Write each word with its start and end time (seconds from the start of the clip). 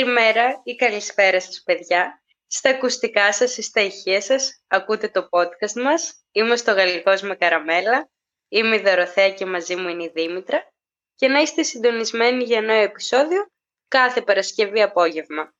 Καλημέρα 0.00 0.60
ή 0.64 0.74
καλησπέρα 0.74 1.40
σας 1.40 1.62
παιδιά. 1.64 2.22
Στα 2.46 2.70
ακουστικά 2.70 3.32
σας 3.32 3.56
ή 3.56 3.62
στα 3.62 3.80
ηχεία 3.80 4.20
σας 4.20 4.62
ακούτε 4.68 5.08
το 5.08 5.28
podcast 5.30 5.82
μας. 5.82 6.24
Είμαι 6.32 6.56
στο 6.56 6.72
Γαλλικός 6.72 7.22
με 7.22 7.34
Καραμέλα. 7.34 8.10
Είμαι 8.48 8.76
η 8.76 8.80
Δωροθέα 8.80 9.30
και 9.30 9.46
μαζί 9.46 9.76
μου 9.76 9.88
είναι 9.88 10.02
η 10.02 10.10
Δήμητρα. 10.14 10.72
Και 11.14 11.28
να 11.28 11.40
είστε 11.40 11.62
συντονισμένοι 11.62 12.44
για 12.44 12.60
νέο 12.60 12.82
επεισόδιο 12.82 13.46
κάθε 13.88 14.20
Παρασκευή 14.22 14.82
απόγευμα. 14.82 15.54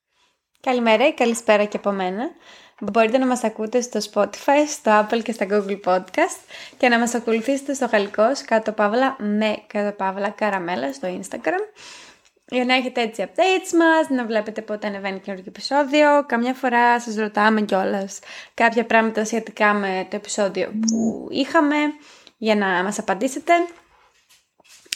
Καλημέρα 0.61 1.07
ή 1.07 1.15
καλησπέρα 1.15 1.65
και 1.65 1.77
από 1.77 1.91
μένα. 1.91 2.31
Μπορείτε 2.81 3.19
να 3.19 3.27
μας 3.27 3.45
ακούτε 3.45 3.81
στο 3.81 4.01
Spotify, 4.13 4.65
στο 4.69 5.07
Apple 5.09 5.23
και 5.23 5.33
στα 5.33 5.47
Google 5.51 5.81
Podcast 5.85 6.41
και 6.79 6.89
να 6.89 6.99
μας 6.99 7.15
ακολουθήσετε 7.15 7.75
στο 7.75 7.87
Γαλλικός 7.87 8.43
κάτω 8.43 8.73
παύλα 8.73 9.17
με 9.19 9.65
κάτω 9.67 9.97
παύλα 9.97 10.31
καραμέλα 10.31 10.93
στο 10.93 11.21
Instagram 11.21 11.61
για 12.51 12.65
να 12.65 12.75
έχετε 12.75 13.01
έτσι 13.01 13.25
updates 13.27 13.73
μας, 13.79 14.09
να 14.09 14.27
βλέπετε 14.27 14.63
πότε 14.63 14.87
ανεβαίνει 14.87 15.21
καινούργιο 15.21 15.53
επεισόδιο. 15.55 16.25
Καμιά 16.27 16.55
φορά 16.55 17.01
σας 17.01 17.15
ρωτάμε 17.15 17.61
κιόλας 17.61 18.19
κάποια 18.55 18.87
πράγματα 18.87 19.25
σχετικά 19.25 19.73
με 19.73 20.07
το 20.11 20.17
επεισόδιο 20.17 20.73
που 20.87 21.29
είχαμε 21.31 21.77
για 22.37 22.57
να 22.57 22.67
μας 22.83 22.99
απαντήσετε. 22.99 23.53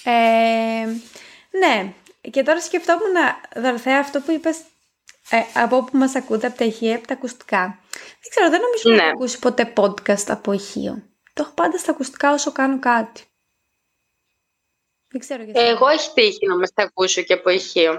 Ε, 0.04 0.86
ναι, 1.58 1.92
και 2.30 2.42
τώρα 2.42 2.60
σκεφτόμουν, 2.60 3.14
Δαρθέα, 3.56 3.98
αυτό 3.98 4.20
που 4.20 4.30
είπες 4.30 4.58
ε, 5.30 5.60
από 5.60 5.76
όπου 5.76 5.96
μας 5.96 6.14
ακούτε, 6.14 6.46
από 6.46 6.56
τα 6.58 6.64
ηχεία, 6.64 6.96
από 6.96 7.06
τα 7.06 7.14
ακουστικά. 7.14 7.78
Δεν 7.92 8.30
ξέρω, 8.30 8.50
δεν 8.50 8.60
νομίζω 8.60 8.90
ναι. 8.90 8.96
να 8.96 9.02
έχω 9.02 9.12
ακούσει 9.12 9.38
ποτέ 9.38 9.72
podcast 9.76 10.24
από 10.28 10.52
ηχείο. 10.52 11.02
Το 11.32 11.42
έχω 11.42 11.52
πάντα 11.54 11.78
στα 11.78 11.90
ακουστικά 11.90 12.32
όσο 12.32 12.52
κάνω 12.52 12.78
κάτι. 12.78 13.24
Δεν 15.14 15.22
ξέρω 15.22 15.42
γιατί. 15.42 15.60
Εγώ 15.60 15.88
έχει 15.88 16.12
τύχει 16.14 16.46
να 16.46 16.56
μας 16.56 16.72
τα 16.72 16.82
ακούσω 16.82 17.22
και 17.22 17.32
από 17.32 17.50
ηχείο. 17.50 17.92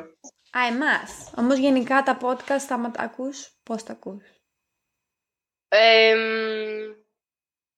Α, 0.57 0.67
εμάς. 0.67 1.31
Όμως 1.37 1.57
γενικά 1.57 2.03
τα 2.03 2.17
podcast 2.21 2.59
θα 2.67 2.91
τα 2.93 3.03
ακούς, 3.03 3.51
πώς 3.63 3.83
τα 3.83 3.91
ακούς; 3.91 4.23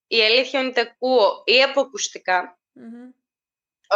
η 0.06 0.22
αλήθεια 0.22 0.60
είναι 0.60 0.68
ότι 0.68 0.72
τα 0.72 0.80
ακούω 0.80 1.42
ή 1.44 1.62
από 1.62 1.90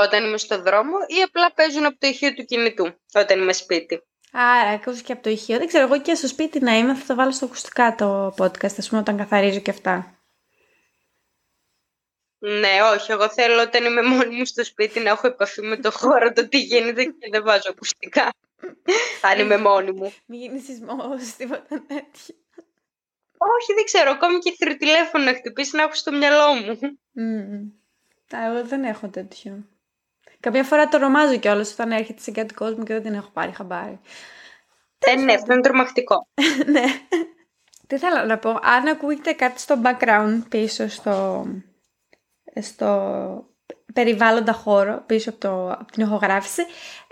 όταν 0.02 0.24
είμαι 0.24 0.38
στο 0.38 0.62
δρόμο 0.62 0.96
ή 1.06 1.22
απλά 1.22 1.52
παίζουν 1.52 1.84
από 1.84 1.98
το 1.98 2.06
ηχείο 2.06 2.34
του 2.34 2.44
κινητού 2.44 2.94
όταν 3.14 3.40
είμαι 3.40 3.52
σπίτι. 3.52 4.02
Άρα, 4.32 4.70
ακούς 4.70 5.02
και 5.02 5.12
από 5.12 5.22
το 5.22 5.30
ηχείο. 5.30 5.58
Δεν 5.58 5.66
ξέρω, 5.66 5.84
εγώ 5.84 6.00
και 6.00 6.14
στο 6.14 6.28
σπίτι 6.28 6.60
να 6.60 6.76
είμαι 6.76 6.94
θα 6.94 7.06
το 7.06 7.14
βάλω 7.14 7.32
στο 7.32 7.44
ακουστικά 7.44 7.94
το 7.94 8.26
podcast, 8.38 8.78
ας 8.78 8.88
πούμε, 8.88 9.00
όταν 9.00 9.16
καθαρίζω 9.16 9.60
και 9.60 9.70
αυτά. 9.70 10.21
Ναι, 12.44 12.82
όχι. 12.94 13.12
Εγώ 13.12 13.28
θέλω 13.28 13.62
όταν 13.62 13.84
είμαι 13.84 14.02
μόνη 14.02 14.36
μου 14.36 14.44
στο 14.44 14.64
σπίτι 14.64 15.00
να 15.00 15.10
έχω 15.10 15.26
επαφή 15.26 15.62
με 15.62 15.76
το 15.76 15.90
χώρο, 15.90 16.32
το 16.32 16.48
τι 16.48 16.58
γίνεται 16.58 17.04
και 17.04 17.28
δεν 17.30 17.42
βάζω 17.42 17.70
ακουστικά. 17.70 18.30
Αν 19.22 19.38
είμαι 19.38 19.58
μόνη 19.58 19.92
μου. 19.92 20.12
Μην 20.26 20.40
γίνεις 20.40 20.64
σεισμός, 20.64 21.34
τίποτα 21.36 21.82
τέτοιο. 21.86 22.34
Όχι, 23.36 23.74
δεν 23.74 23.84
ξέρω. 23.84 24.10
Ακόμη 24.10 24.38
και 24.38 24.76
τηλέφωνο 24.78 25.24
να 25.24 25.34
χτυπήσει 25.34 25.76
να 25.76 25.82
έχω 25.82 25.94
στο 25.94 26.12
μυαλό 26.12 26.54
μου. 26.54 26.78
Mm. 27.16 28.38
εγώ 28.46 28.64
δεν 28.64 28.84
έχω 28.84 29.08
τέτοιο. 29.08 29.64
Καμιά 30.40 30.64
φορά 30.64 30.88
το 30.88 30.98
ρομάζω 30.98 31.36
κιόλας 31.36 31.72
όταν 31.72 31.92
έρχεται 31.92 32.20
σε 32.22 32.30
κάτι 32.30 32.54
κόσμο 32.54 32.84
και 32.84 32.92
δεν 32.92 33.02
την 33.02 33.14
έχω 33.14 33.30
πάρει 33.32 33.52
χαμπάρι. 33.52 34.00
Ε, 34.98 35.14
ναι, 35.14 35.32
αυτό 35.32 35.52
είναι 35.52 35.62
τρομακτικό. 35.62 36.28
ναι. 36.72 36.84
Τι 37.86 37.98
θέλω 37.98 38.24
να 38.24 38.38
πω, 38.38 38.58
αν 38.62 38.86
ακούγεται 38.86 39.32
κάτι 39.32 39.60
στο 39.60 39.80
background 39.84 40.42
πίσω 40.48 40.88
στο, 40.88 41.46
στο 42.60 43.50
περιβάλλοντα 43.92 44.52
χώρο 44.52 45.02
πίσω 45.06 45.30
από, 45.30 45.38
το, 45.38 45.70
από 45.70 45.92
την 45.92 46.02
ηχογράφηση 46.02 46.62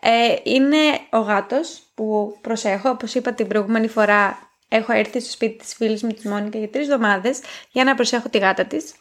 ε, 0.00 0.36
είναι 0.42 0.76
ο 1.10 1.18
γάτος 1.18 1.82
που 1.94 2.38
προσέχω. 2.40 2.90
Όπως 2.90 3.14
είπα 3.14 3.32
την 3.32 3.46
προηγούμενη 3.46 3.88
φορά 3.88 4.38
έχω 4.68 4.92
έρθει 4.92 5.20
στο 5.20 5.30
σπίτι 5.30 5.56
της 5.56 5.74
φίλης 5.74 6.02
μου 6.02 6.12
της 6.12 6.24
Μόνικα 6.24 6.58
για 6.58 6.68
τρεις 6.68 6.88
εβδομάδες 6.88 7.40
για 7.70 7.84
να 7.84 7.94
προσέχω 7.94 8.28
τη 8.28 8.38
γάτα 8.38 8.64
της 8.64 8.94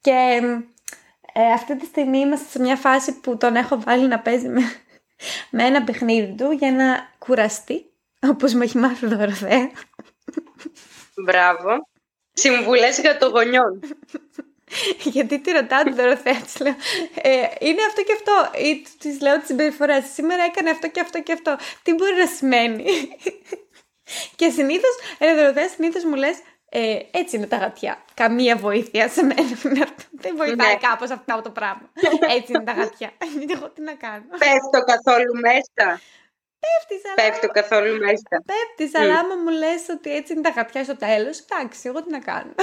και 0.00 0.40
ε, 1.32 1.52
αυτή 1.52 1.76
τη 1.76 1.86
στιγμή 1.86 2.18
είμαστε 2.18 2.48
σε 2.48 2.60
μια 2.60 2.76
φάση 2.76 3.20
που 3.20 3.36
τον 3.36 3.56
έχω 3.56 3.80
βάλει 3.80 4.06
να 4.06 4.18
παίζει 4.18 4.48
με, 4.48 4.60
με 5.50 5.64
ένα 5.64 5.84
παιχνίδι 5.84 6.34
του 6.34 6.50
για 6.50 6.72
να 6.72 7.08
κουραστεί 7.18 7.84
όπως 8.28 8.52
με 8.54 8.64
έχει 8.64 8.78
μάθει 8.78 9.08
το 9.08 9.16
Δωροθέα. 9.16 9.70
Μπράβο. 11.24 11.88
Συμβουλές 12.32 13.00
για 13.00 13.18
το 13.18 13.28
γονιόν. 13.28 13.80
Γιατί 15.14 15.38
τη 15.38 15.50
ρωτάω 15.50 15.82
την 15.82 15.94
Δωροθέα, 15.94 16.34
της 16.34 16.60
λέω. 16.60 16.76
Ε, 17.22 17.30
είναι 17.58 17.82
αυτό 17.88 18.02
και 18.02 18.12
αυτό. 18.12 18.58
Ή 18.64 18.86
της 18.98 19.20
λέω 19.20 19.38
της 19.38 19.46
συμπεριφορά. 19.46 20.02
Σήμερα 20.02 20.42
έκανε 20.42 20.70
αυτό 20.70 20.88
και 20.88 21.00
αυτό 21.00 21.22
και 21.22 21.32
αυτό. 21.32 21.56
Τι 21.82 21.94
μπορεί 21.94 22.14
να 22.16 22.26
σημαίνει; 22.26 22.84
και 24.38 24.50
συνήθως, 24.50 24.94
ε, 25.18 25.34
Δωροθέα, 25.34 25.68
συνήθως 25.68 26.04
μου 26.04 26.14
λες, 26.14 26.38
ε, 26.70 26.98
έτσι 27.10 27.36
είναι 27.36 27.46
τα 27.46 27.56
γατιά. 27.56 28.04
Καμία 28.14 28.56
βοήθεια 28.56 29.08
σε 29.08 29.22
μένα. 29.22 29.56
Δεν 30.22 30.36
βοηθάει 30.36 30.74
ναι. 30.74 30.88
κάπως 30.88 31.10
αυτό 31.10 31.40
το 31.42 31.50
πράγμα. 31.50 31.90
έτσι 32.36 32.52
είναι 32.52 32.64
τα 32.64 32.72
γατιά. 32.72 33.12
Εγώ 33.50 33.70
τι 33.70 33.82
να 33.82 33.94
κάνω. 33.94 34.24
Πέφτω 34.38 34.84
καθόλου 34.92 35.34
μέσα. 35.40 36.00
Πέφτεις, 36.64 37.02
αλλά... 37.04 37.14
Πέφτω 37.14 37.48
καθόλου 37.48 37.98
μέσα. 37.98 38.42
Πέφτεις, 38.46 39.00
αλλά 39.00 39.18
άμα 39.18 39.34
μου 39.34 39.48
λες 39.48 39.88
ότι 39.90 40.14
έτσι 40.14 40.32
είναι 40.32 40.42
τα 40.42 40.50
γατιά 40.50 40.84
στο 40.84 40.96
τέλος, 40.96 41.38
εντάξει, 41.38 41.80
εγώ 41.82 42.02
τι 42.02 42.10
να 42.10 42.18
κάνω. 42.18 42.54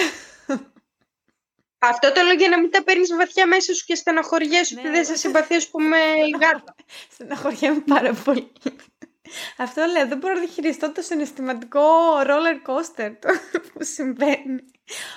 Αυτό 1.90 2.12
το 2.12 2.22
λέω 2.22 2.34
για 2.34 2.50
να 2.50 2.60
μην 2.60 2.72
τα 2.72 2.84
παίρνεις 2.84 3.16
βαθιά 3.16 3.48
μέσα 3.48 3.74
σου 3.74 3.86
και 3.86 3.96
στεναχωριέσαι 3.96 4.76
ότι 4.80 4.90
δεν 4.90 5.06
σε 5.06 5.16
συμπαθεί, 5.16 5.56
ας 5.56 5.68
πούμε, 5.68 5.98
η 5.98 6.30
γάτα. 6.42 6.76
Στεναχωριέμαι 7.14 7.84
πάρα 7.88 8.14
πολύ. 8.24 8.52
Αυτό 9.58 9.86
λέω, 9.86 10.08
δεν 10.08 10.18
μπορώ 10.18 10.34
να 10.34 10.40
διαχειριστώ 10.40 10.92
το 10.92 11.02
συναισθηματικό 11.02 11.82
roller 12.26 12.70
coaster 12.70 13.12
που 13.74 13.84
συμβαίνει. 13.84 14.64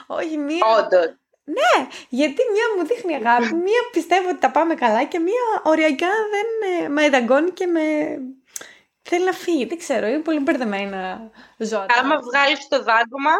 Όχι, 0.07 0.37
μία. 0.37 0.67
Όντως. 0.79 1.17
Ναι, 1.49 1.87
γιατί 2.09 2.43
μία 2.53 2.65
μου 2.77 2.87
δείχνει 2.87 3.15
αγάπη, 3.15 3.55
μία 3.55 3.83
πιστεύω 3.93 4.29
ότι 4.29 4.39
τα 4.39 4.51
πάμε 4.51 4.75
καλά 4.75 5.05
και 5.05 5.19
μία 5.19 5.61
οριακά 5.63 6.07
δεν 6.07 6.85
ε, 6.85 6.89
με 6.89 7.09
δαγκώνει 7.09 7.51
και 7.51 7.67
με. 7.67 7.83
Θέλει 9.03 9.25
να 9.25 9.33
φύγει, 9.33 9.65
δεν 9.65 9.79
ξέρω, 9.79 10.07
είναι 10.07 10.19
πολύ 10.19 10.39
μπερδεμένα 10.39 11.31
ζώα. 11.59 11.87
Άμα 12.01 12.19
βγάλεις 12.19 12.69
το 12.69 12.83
δάγκωμα, 12.83 13.33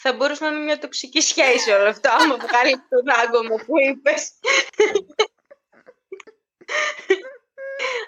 θα 0.00 0.12
μπορούσε 0.12 0.44
να 0.44 0.50
είναι 0.50 0.64
μια 0.64 0.78
τοξική 0.78 1.20
σχέση 1.20 1.70
όλο 1.70 1.88
αυτό, 1.88 2.10
άμα 2.10 2.36
βγάλει 2.36 2.76
το 2.76 3.02
δάγκωμα 3.06 3.64
που 3.64 3.78
είπες. 3.88 4.32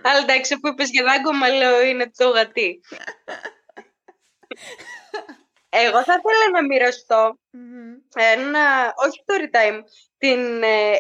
Αλλά 0.02 0.18
εντάξει, 0.18 0.58
που 0.58 0.68
είπες 0.68 0.90
για 0.90 1.04
δάγκωμα, 1.04 1.48
λέω 1.48 1.82
είναι 1.82 2.10
το 2.16 2.28
γατί. 2.28 2.80
Εγώ 5.68 6.04
θα 6.04 6.14
ήθελα 6.18 6.50
να 6.52 6.62
μοιραστώ 6.66 7.38
ένα, 8.10 8.94
όχι 8.96 9.22
το 9.24 9.34
time, 9.52 9.80
την, 10.18 10.62
ε, 10.62 10.96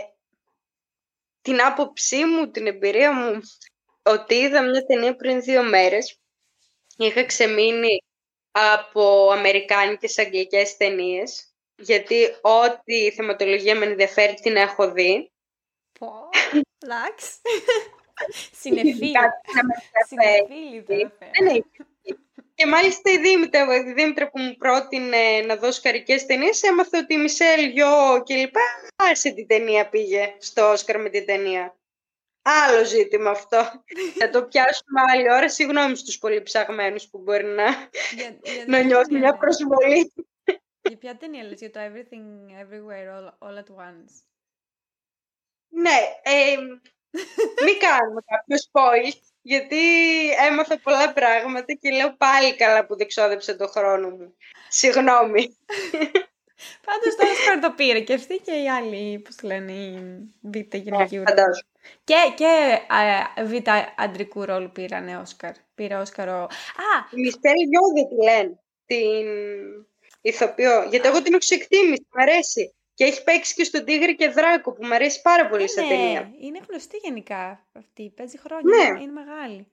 την 1.40 1.62
άποψή 1.62 2.24
μου, 2.24 2.50
την 2.50 2.66
εμπειρία 2.66 3.12
μου, 3.12 3.40
ότι 4.02 4.34
είδα 4.34 4.62
μια 4.62 4.86
ταινία 4.86 5.16
πριν 5.16 5.42
δύο 5.42 5.62
μέρες. 5.62 6.20
Είχα 6.96 7.24
ξεμείνει 7.24 8.04
από 8.50 9.30
αμερικάνικες 9.32 10.18
αγγλικές 10.18 10.76
ταινίες, 10.76 11.54
γιατί 11.76 12.24
ό,τι 12.40 13.10
θεματολογία 13.10 13.76
με 13.76 13.86
ενδιαφέρει 13.86 14.34
την 14.34 14.56
έχω 14.56 14.92
δει. 14.92 15.32
Πω, 15.98 16.12
εντάξει. 16.78 17.28
Συνεφίλη. 18.60 19.12
Ναι, 21.42 21.58
και 22.54 22.66
μάλιστα 22.66 23.10
η 23.10 23.18
Δήμητρα, 23.18 23.76
η 23.76 23.92
Δήμητρα 23.92 24.30
που 24.30 24.40
μου 24.40 24.56
πρότεινε 24.56 25.40
να 25.40 25.56
δώσω 25.56 25.80
καρικές 25.82 26.26
ταινίες, 26.26 26.62
έμαθε 26.62 26.98
ότι 26.98 27.14
η 27.14 27.16
Μισελ 27.16 27.64
Γιώ 27.64 28.22
και 28.24 28.34
λοιπά 28.34 28.60
άρεσε 28.96 29.30
την 29.30 29.46
ταινία 29.46 29.88
πήγε 29.88 30.34
στο 30.38 30.70
Όσκαρ 30.70 31.00
με 31.00 31.08
την 31.08 31.26
ταινία. 31.26 31.79
Άλλο 32.42 32.84
ζήτημα 32.84 33.30
αυτό. 33.30 33.84
Θα 34.18 34.30
το 34.30 34.44
πιάσουμε 34.44 35.00
άλλη 35.12 35.32
ώρα. 35.32 35.48
Συγγνώμη 35.48 35.96
στους 35.96 36.18
πολύ 36.18 36.42
ψαγμένους 36.42 37.08
που 37.08 37.18
μπορεί 37.18 37.44
να, 37.44 37.64
για, 37.64 38.38
για 38.42 38.64
να 38.66 38.82
νιώθουν 38.82 39.18
μια 39.18 39.36
προσβολή. 39.36 40.12
Για 40.82 40.98
ποια 40.98 41.16
ταινία 41.16 41.42
λες, 41.42 41.58
για 41.60 41.70
το 41.70 41.80
Everything 41.80 42.26
Everywhere 42.62 43.08
All, 43.16 43.48
all 43.48 43.56
at 43.58 43.84
Once; 43.84 44.12
Ναι, 45.68 45.98
ε, 46.22 46.56
μην 47.64 47.78
κάνουμε 47.78 48.20
κάποιο 48.26 48.56
spoil, 48.70 49.12
γιατί 49.42 49.78
έμαθα 50.32 50.78
πολλά 50.78 51.12
πράγματα 51.12 51.72
και 51.72 51.90
λέω 51.90 52.16
πάλι 52.16 52.56
καλά 52.56 52.86
που 52.86 52.96
δεν 52.96 53.06
ξόδεψε 53.06 53.54
το 53.54 53.66
χρόνο 53.66 54.10
μου. 54.10 54.36
Συγγνώμη. 54.68 55.56
Πάντως 57.60 57.76
το 57.76 57.76
Όσκαρ 57.76 57.76
το 57.76 57.76
πήρε 57.76 58.00
και 58.00 58.14
αυτή 58.14 58.36
και 58.44 58.52
οι 58.52 58.68
άλλοι, 58.68 59.18
πώς 59.18 59.42
λένε, 59.42 59.72
η 59.72 59.98
β' 60.40 60.76
γυναική 60.76 61.16
ε, 61.16 61.22
Και, 62.04 62.14
και 62.36 62.78
β' 63.42 63.68
αντρικού 63.96 64.44
ρόλου 64.44 64.70
πήρανε 64.70 65.16
Όσκαρ. 65.16 65.52
Πήρε 65.74 65.94
Όσκαρ 65.94 66.28
ο... 66.28 66.42
Α! 66.42 66.48
Μιστέλ 67.12 67.54
δεν 67.94 68.08
τη 68.08 68.24
λένε, 68.24 68.60
την 68.86 69.26
ηθοποιό. 70.20 70.82
Γιατί 70.90 71.08
εγώ 71.08 71.22
την 71.22 71.34
έχω 71.34 71.54
εκτίμηση, 71.54 72.06
μου 72.14 72.22
αρέσει. 72.22 72.74
Και 72.94 73.04
έχει 73.04 73.24
παίξει 73.24 73.54
και 73.54 73.64
στον 73.64 73.84
Τίγρη 73.84 74.16
και 74.16 74.28
Δράκο 74.28 74.72
που 74.72 74.86
μου 74.86 74.94
αρέσει 74.94 75.20
πάρα 75.22 75.48
πολύ 75.48 75.68
σαν 75.68 75.84
ναι, 75.84 75.90
ταινία. 75.90 76.30
Είναι 76.40 76.60
γνωστή 76.68 76.96
γενικά 76.96 77.66
αυτή. 77.72 78.12
Παίζει 78.16 78.38
χρόνια. 78.38 78.76
Ναι. 78.76 79.00
Είναι 79.00 79.12
μεγάλη. 79.12 79.66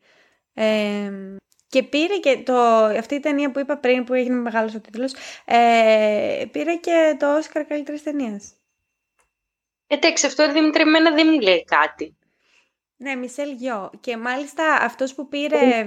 Ε, 0.54 1.12
Και 1.70 1.84
πήρε 1.84 2.18
και 2.18 2.38
το, 2.38 2.58
αυτή 2.84 3.16
η 3.16 3.20
ταινία 3.20 3.52
που 3.52 3.60
είπα 3.60 3.78
πριν 3.78 4.04
που 4.04 4.14
έγινε 4.14 4.36
μεγάλος 4.36 4.76
ο 4.76 4.80
τίτλος, 4.80 5.14
ε, 5.46 6.46
πήρε 6.52 6.76
και 6.76 7.16
το 7.20 7.38
Όσκαρ 7.38 7.66
καλύτερης 7.66 8.04
ταινίας. 8.04 8.52
Εντάξει, 9.88 10.26
αυτό 10.26 10.52
Δημήτρη 10.52 10.82
εμένα 10.82 11.12
δεν 11.12 11.28
μου 11.32 11.40
λέει 11.40 11.64
κάτι. 11.64 12.18
Ναι, 12.98 13.16
Μισελ 13.16 13.52
Γιο. 13.52 13.92
Και 14.00 14.18
μάλιστα 14.18 14.74
αυτός 14.82 15.16
που 15.16 15.28
πήρε... 15.28 15.86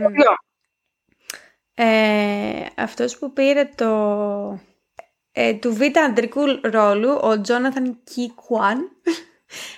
Ε, 1.74 2.66
αυτός 2.76 3.18
που 3.18 3.32
πήρε 3.32 3.64
το... 3.74 4.60
Ε, 5.32 5.54
του 5.54 5.74
β' 5.74 5.98
αντρικού 5.98 6.42
ρόλου, 6.62 7.18
ο 7.20 7.40
Τζόναθαν 7.40 8.00
Κικουάν, 8.04 8.90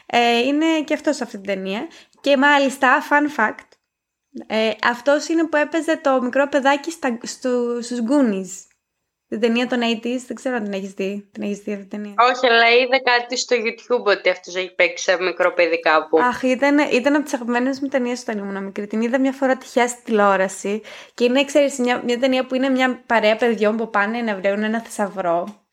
ε, 0.06 0.38
είναι 0.38 0.82
και 0.84 0.94
αυτός 0.94 1.16
σε 1.16 1.22
αυτή 1.22 1.36
την 1.36 1.46
ταινία. 1.46 1.86
Και 2.20 2.36
μάλιστα, 2.36 3.02
fun 3.10 3.40
fact, 3.40 3.68
ε, 4.46 4.70
αυτός 4.82 5.28
είναι 5.28 5.46
που 5.46 5.56
έπαιζε 5.56 5.96
το 5.96 6.22
μικρό 6.22 6.48
παιδάκι 6.48 6.90
στα, 6.90 7.18
στο, 7.22 7.78
στους 7.82 7.98
Goonies. 8.08 8.66
Την 9.28 9.40
ταινία 9.40 9.66
των 9.66 9.80
80s, 9.80 10.20
δεν 10.26 10.36
ξέρω 10.36 10.56
αν 10.56 10.64
την 10.64 10.72
έχεις 10.72 10.92
δει. 10.92 11.28
Την 11.32 11.42
έχεις 11.42 11.58
δει 11.58 11.72
αυτή 11.72 11.86
την 11.86 11.98
ταινία; 11.98 12.14
Όχι, 12.18 12.46
αλλά 12.46 12.70
είδα 12.70 13.00
κάτι 13.02 13.36
στο 13.36 13.56
YouTube 13.56 14.04
ότι 14.04 14.28
αυτός 14.28 14.56
έχει 14.56 14.74
παίξει 14.74 15.04
σε 15.04 15.22
μικρό 15.22 15.52
παιδί 15.52 15.80
κάπου. 15.80 16.18
Αχ, 16.18 16.42
ήταν, 16.42 16.78
ήταν 16.78 17.14
από 17.14 17.24
τις 17.24 17.34
αγαπημένες 17.34 17.80
μου 17.80 17.88
ταινίες 17.88 18.20
όταν 18.20 18.38
ήμουν 18.38 18.64
μικρή. 18.64 18.86
Την 18.86 19.00
είδα 19.00 19.20
μια 19.20 19.32
φορά 19.32 19.56
τυχαία 19.56 19.88
στη 19.88 20.02
τηλεόραση. 20.02 20.82
Και 21.14 21.24
είναι, 21.24 21.44
ξέρεις, 21.44 21.78
μια, 21.78 22.02
μια 22.04 22.18
ταινία 22.18 22.46
που 22.46 22.54
είναι 22.54 22.68
μια 22.68 23.02
παρέα 23.06 23.36
παιδιών 23.36 23.76
που 23.76 23.90
πάνε 23.90 24.20
να 24.20 24.36
βρουν 24.36 24.62
ένα 24.62 24.80
θησαυρό. 24.80 25.66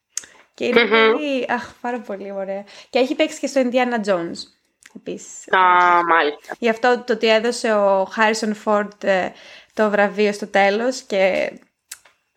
Και 0.53 0.65
είναι 0.65 0.85
πολύ. 0.85 1.45
Αχ, 1.49 1.73
πάρα 1.81 1.99
πολύ 1.99 2.31
ωραία. 2.31 2.63
Και 2.89 2.99
έχει 2.99 3.15
παίξει 3.15 3.39
και 3.39 3.47
στο 3.47 3.61
Indiana 3.63 4.09
Jones. 4.09 4.58
Επίσης. 4.95 5.51
Α, 5.51 5.59
μάλιστα. 6.07 6.55
Γι' 6.59 6.69
αυτό 6.69 7.03
το 7.05 7.13
ότι 7.13 7.27
έδωσε 7.27 7.73
ο 7.73 8.05
Χάρισον 8.05 8.55
Φόρτ 8.55 9.03
ε, 9.03 9.33
το 9.73 9.89
βραβείο 9.89 10.33
στο 10.33 10.47
τέλος 10.47 11.01
και 11.01 11.51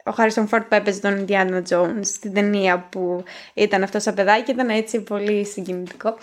ο 0.05 0.11
Χάρισον 0.11 0.49
Φόρτ 0.49 0.69
που 0.69 0.75
έπαιζε 0.75 1.01
τον 1.01 1.25
Indiana 1.29 1.63
Jones 1.69 2.05
στην 2.05 2.35
ταινία 2.35 2.89
που 2.91 3.25
ήταν 3.55 3.83
αυτός 3.83 4.03
σαν 4.03 4.15
παιδάκι 4.15 4.51
ήταν 4.51 4.69
έτσι 4.69 5.03
πολύ 5.03 5.47
συγκινητικό. 5.47 6.19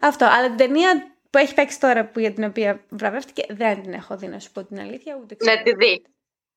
Αυτό, 0.00 0.24
αλλά 0.24 0.46
την 0.46 0.56
ταινία 0.56 1.16
που 1.30 1.38
έχει 1.38 1.54
παίξει 1.54 1.80
τώρα 1.80 2.04
που 2.04 2.20
για 2.20 2.32
την 2.32 2.44
οποία 2.44 2.84
βραβεύτηκε 2.88 3.44
δεν 3.48 3.82
την 3.82 3.92
έχω 3.92 4.16
δει 4.16 4.26
να 4.26 4.38
σου 4.38 4.52
πω 4.52 4.64
την 4.64 4.80
αλήθεια. 4.80 5.18
Ούτε 5.22 5.34
ξέρω. 5.34 5.56
Να 5.56 5.62
τη 5.62 5.74
δει. 5.74 6.02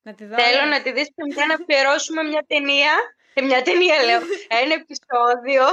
Να 0.02 0.14
τη 0.14 0.26
δω, 0.26 0.36
Θέλω 0.40 0.70
να 0.70 0.82
τη 0.82 0.92
δεις 0.92 1.08
και 1.08 1.46
να 1.46 1.54
αφιερώσουμε 1.54 2.24
μια 2.24 2.44
ταινία, 2.48 2.94
ε, 3.34 3.42
μια 3.42 3.62
ταινία 3.62 4.04
λέω, 4.04 4.20
ένα 4.64 4.74
επεισόδιο 4.74 5.64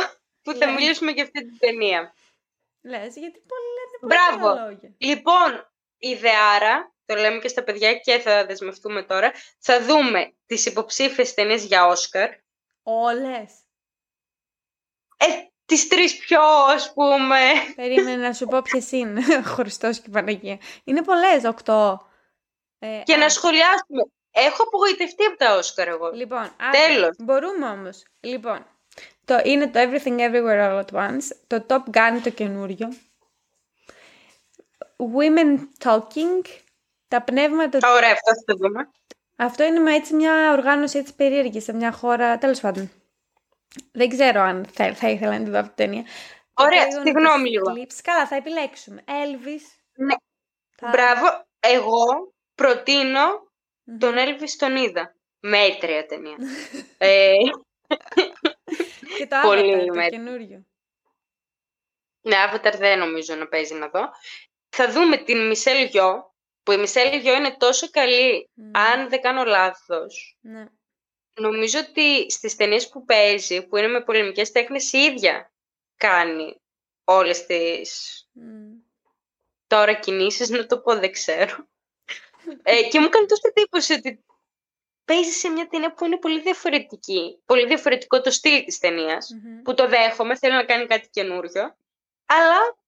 που 0.43 0.53
θα 0.53 0.71
μιλήσουμε 0.71 1.11
για 1.11 1.23
αυτή 1.23 1.41
την 1.45 1.59
ταινία. 1.59 2.15
Λες, 2.87 3.17
γιατί 3.17 3.43
πολύ 3.47 3.69
λένε 3.77 4.15
Μπράβο. 4.15 4.65
Λόγια. 4.65 4.95
Λοιπόν, 4.99 5.73
ιδεάρα, 5.99 6.95
το 7.05 7.15
λέμε 7.15 7.39
και 7.39 7.49
στα 7.49 7.65
παιδιά 7.65 7.95
και 7.95 8.19
θα 8.19 8.47
δεσμευτούμε 8.47 9.03
τώρα, 9.03 9.33
θα 9.59 9.83
δούμε 9.83 10.35
τις 10.47 10.67
υποψήφιες 10.67 11.35
ταινίες 11.35 11.65
για 11.65 11.87
Όσκαρ. 11.87 12.31
Όλες. 12.83 13.53
Ε, 15.17 15.27
τις 15.65 15.89
τρεις 15.89 16.19
πιο, 16.19 16.41
ας 16.69 16.93
πούμε. 16.93 17.39
Περίμενε 17.77 18.27
να 18.27 18.33
σου 18.33 18.47
πω 18.47 18.63
ποιες 18.63 18.93
είναι. 18.93 19.23
Χριστός 19.55 20.01
και 20.01 20.09
Παναγία. 20.09 20.59
Είναι 20.85 21.03
πολλές, 21.03 21.45
οκτώ. 21.45 22.07
Ε, 22.79 23.03
και 23.05 23.17
να 23.17 23.29
σχολιάσουμε. 23.29 24.03
Έχω 24.31 24.63
απογοητευτεί 24.63 25.25
από 25.25 25.37
τα 25.37 25.57
Όσκαρ 25.57 25.89
εγώ. 25.89 26.11
Λοιπόν, 26.11 26.57
Τέλος. 26.71 27.17
μπορούμε 27.19 27.69
όμως. 27.69 28.03
Λοιπόν, 28.21 28.67
το, 29.27 29.41
είναι 29.45 29.69
το 29.69 29.81
Everything 29.81 30.19
Everywhere 30.19 30.61
All 30.61 30.85
At 30.85 30.99
Once, 30.99 31.37
το 31.47 31.67
Top 31.69 31.97
Gun 31.97 32.21
το 32.23 32.31
καινούριο, 32.31 32.89
Women 34.97 35.59
Talking, 35.85 36.45
τα 37.09 37.23
πνεύματα... 37.23 37.79
Ωραία, 37.93 38.13
αυτό 38.13 38.31
θα 38.35 38.45
το 38.45 38.57
δούμε. 38.57 38.91
Αυτό 39.37 39.65
είναι 39.65 39.79
με 39.79 39.95
έτσι 39.95 40.15
μια 40.15 40.53
οργάνωση 40.53 40.99
έτσι 40.99 41.15
περίεργη 41.15 41.61
σε 41.61 41.73
μια 41.73 41.93
χώρα, 41.93 42.39
τέλος 42.39 42.61
πάντων. 42.61 42.91
Δεν 43.93 44.09
ξέρω 44.09 44.41
αν 44.41 44.67
θα, 44.73 44.95
θα 44.95 45.09
ήθελα 45.09 45.39
να 45.39 45.45
τη 45.45 45.51
δω 45.51 45.59
αυτή 45.59 45.75
την 45.75 45.85
ταινία. 45.85 46.05
Ωραία, 46.55 46.91
συγγνώμη 46.91 47.49
λίγο. 47.51 47.73
Καλά, 48.03 48.27
θα 48.27 48.37
επιλέξουμε. 48.37 49.05
Elvis. 49.07 49.63
Ναι. 49.95 50.15
Θα... 50.77 50.89
Μπράβο. 50.89 51.45
Εγώ 51.61 52.33
προτείνω 52.55 53.51
τον 53.99 54.15
Elvis 54.17 54.51
τον 54.59 54.77
είδα. 54.77 55.15
Μέτρια 55.41 56.07
ταινία. 56.07 56.37
ε, 56.99 57.35
και 59.19 59.27
το 59.27 59.37
Avatar, 59.45 59.87
το 59.87 60.09
καινούριο. 60.09 60.67
Ναι, 62.21 62.37
Avatar 62.51 62.75
δεν 62.77 62.99
νομίζω 62.99 63.35
να 63.35 63.49
παίζει 63.49 63.75
να 63.75 63.89
δω. 63.89 64.11
Θα 64.69 64.93
δούμε 64.93 65.17
την 65.17 65.47
Μισελ 65.47 65.87
Γιο, 65.87 66.35
που 66.63 66.73
η 66.73 66.77
Μισελ 66.77 67.21
Γιο 67.21 67.35
είναι 67.35 67.57
τόσο 67.57 67.91
καλή, 67.91 68.51
αν 68.73 69.09
δεν 69.09 69.21
κάνω 69.21 69.45
λάθος. 69.45 70.39
Ναι. 70.41 70.67
Νομίζω 71.35 71.79
ότι 71.79 72.31
στις 72.31 72.57
ταινίες 72.57 72.89
που 72.89 73.05
παίζει, 73.05 73.67
που 73.67 73.77
είναι 73.77 73.89
με 73.89 74.05
πολεμικές 74.05 74.53
τέχνες, 74.53 74.93
η 74.93 74.99
ίδια 74.99 75.53
κάνει 75.97 76.61
όλες 77.05 77.47
τις 77.47 78.21
τώρα 79.67 79.95
κινήσεις, 79.95 80.49
να 80.49 80.67
το 80.67 80.81
πω 80.81 80.99
δεν 80.99 81.13
ξέρω. 81.13 81.69
ε, 82.63 82.83
και 82.83 83.01
μου 83.01 83.09
κάνει 83.09 83.27
τόσο 83.27 83.49
εντύπωση 83.49 83.93
ότι 83.93 84.25
παίζει 85.07 85.31
σε 85.31 85.49
μια 85.49 85.67
ταινία 85.67 85.93
που 85.93 86.05
είναι 86.05 86.19
πολύ 86.19 86.41
διαφορετική. 86.41 87.43
Πολύ 87.47 87.67
διαφορετικό 87.67 88.21
το 88.21 88.31
στυλ 88.31 88.65
της 88.65 88.79
ταινια 88.79 89.19
που 89.65 89.75
το 89.75 89.89
δέχομαι, 89.89 90.37
θέλω 90.37 90.55
να 90.55 90.65
κάνει 90.65 90.87
κάτι 90.87 91.09
καινούριο. 91.11 91.77
Αλλά 92.27 92.79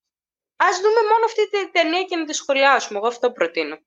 ας 0.56 0.76
δούμε 0.76 1.00
μόνο 1.10 1.24
αυτή 1.24 1.50
την 1.50 1.72
ταινία 1.72 2.02
και 2.02 2.16
να 2.16 2.24
τη 2.24 2.32
σχολιάσουμε. 2.32 2.98
Εγώ 2.98 3.08
αυτό 3.08 3.32
προτείνω. 3.32 3.78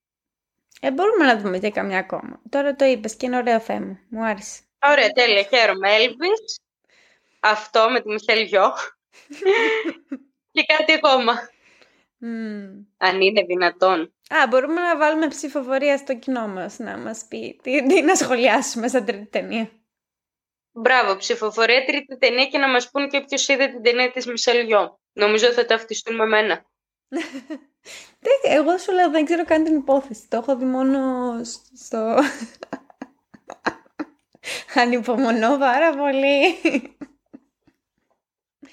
Ε, 0.82 0.92
μπορούμε 0.92 1.26
να 1.26 1.38
δούμε 1.38 1.60
και 1.60 1.70
καμιά 1.70 1.98
ακόμα. 1.98 2.42
Τώρα 2.50 2.76
το 2.76 2.86
είπες 2.86 3.16
και 3.16 3.26
είναι 3.26 3.38
ωραίο 3.38 3.60
θέμα. 3.60 4.00
Μου 4.10 4.26
άρεσε. 4.26 4.62
Ωραία, 4.84 5.10
τέλεια. 5.10 5.44
Χαίρομαι. 5.44 5.90
Elvis. 5.98 6.62
Αυτό 7.40 7.90
με 7.90 8.02
τη 8.02 8.08
Μιχαήλ 8.08 8.46
Γιώ. 8.46 8.74
και 10.54 10.64
κάτι 10.64 10.94
ακόμα. 10.94 11.34
Αν 12.98 13.22
είναι 13.22 13.44
δυνατόν. 13.44 14.14
Α, 14.32 14.48
μπορούμε 14.50 14.82
να 14.82 14.98
βάλουμε 14.98 15.28
ψηφοφορία 15.28 15.98
στο 15.98 16.16
κοινό 16.16 16.48
μας, 16.48 16.80
να 16.80 16.98
μας 16.98 17.26
πει 17.28 17.60
τι, 17.64 17.86
τι 17.86 18.02
να 18.02 18.16
σχολιάσουμε 18.16 18.88
σαν 18.88 19.06
τρίτη 19.06 19.26
ταινία. 19.26 19.70
Μπράβο, 20.72 21.18
ψηφοφορία 21.18 21.86
τρίτη 21.86 22.18
ταινία 22.18 22.46
και 22.46 22.58
να 22.58 22.70
μας 22.70 22.90
πούν 22.90 23.10
και 23.10 23.22
ποιος 23.22 23.48
είδε 23.48 23.68
την 23.68 23.82
ταινία 23.82 24.12
της 24.12 24.26
Μισελιό. 24.26 25.00
Νομίζω 25.14 25.52
θα 25.52 25.66
ταυτιστούν 25.66 26.16
με 26.16 26.26
μένα. 26.26 26.66
Εγώ 28.44 28.78
σου 28.78 28.92
λέω 28.92 29.10
δεν 29.10 29.26
ξέρω 29.26 29.46
καν 29.46 29.64
την 29.64 29.76
υπόθεση. 29.76 30.28
Το 30.28 30.38
έχω 30.38 30.56
δει 30.56 30.66
μόνο 30.66 31.00
στο... 31.74 32.18
Ανυπομονώ 34.82 35.58
πάρα 35.58 35.96
πολύ. 35.96 36.62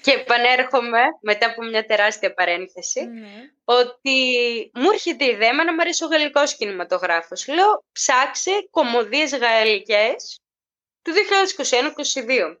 Και 0.01 0.11
επανέρχομαι 0.11 1.01
μετά 1.21 1.45
από 1.45 1.63
μια 1.63 1.85
τεράστια 1.85 2.33
παρένθεση 2.33 3.05
ναι. 3.05 3.27
ότι 3.63 4.19
μου 4.73 4.89
έρχεται 4.91 5.25
η 5.25 5.29
ιδέα 5.29 5.53
να 5.53 5.73
μου 5.73 5.81
αρέσει 5.81 6.03
ο 6.03 6.07
γαλλικός 6.07 6.55
κινηματογράφος. 6.55 7.47
Λέω 7.47 7.85
ψάξε 7.91 8.67
κομμωδίες 8.71 9.35
γαλλικές 9.37 10.41
του 11.01 11.11
2021-2022 12.51 12.57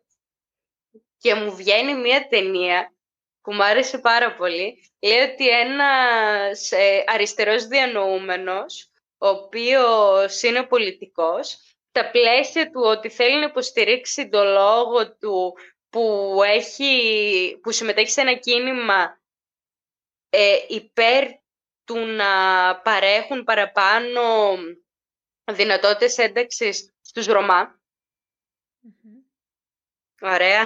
και 1.17 1.33
μου 1.33 1.55
βγαίνει 1.55 1.93
μια 1.93 2.27
ταινία 2.27 2.93
που 3.41 3.53
μου 3.53 3.63
άρεσε 3.63 3.97
πάρα 3.97 4.35
πολύ. 4.35 4.91
Λέει 4.99 5.19
ότι 5.19 5.49
ένας 5.49 6.71
ε, 6.71 7.03
αριστερός 7.07 7.67
διανοούμενος, 7.67 8.91
ο 9.17 9.27
οποίος 9.27 10.41
είναι 10.41 10.63
πολιτικός, 10.63 11.57
τα 11.91 12.11
πλαίσια 12.11 12.71
του 12.71 12.81
ότι 12.81 13.09
θέλει 13.09 13.39
να 13.39 13.45
υποστηρίξει 13.45 14.29
το 14.29 14.43
λόγο 14.43 15.17
του 15.17 15.53
που, 15.89 16.35
έχει, 16.45 17.59
που 17.61 17.71
συμμετέχει 17.71 18.11
σε 18.11 18.21
ένα 18.21 18.33
κίνημα 18.33 19.19
ε, 20.29 20.57
υπέρ 20.67 21.27
του 21.83 21.97
να 22.05 22.25
παρέχουν 22.81 23.43
παραπάνω 23.43 24.21
δυνατότητες 25.51 26.17
ένταξης 26.17 26.93
στους 27.01 27.25
Ρωμά. 27.25 27.79
Ωραία. 30.21 30.65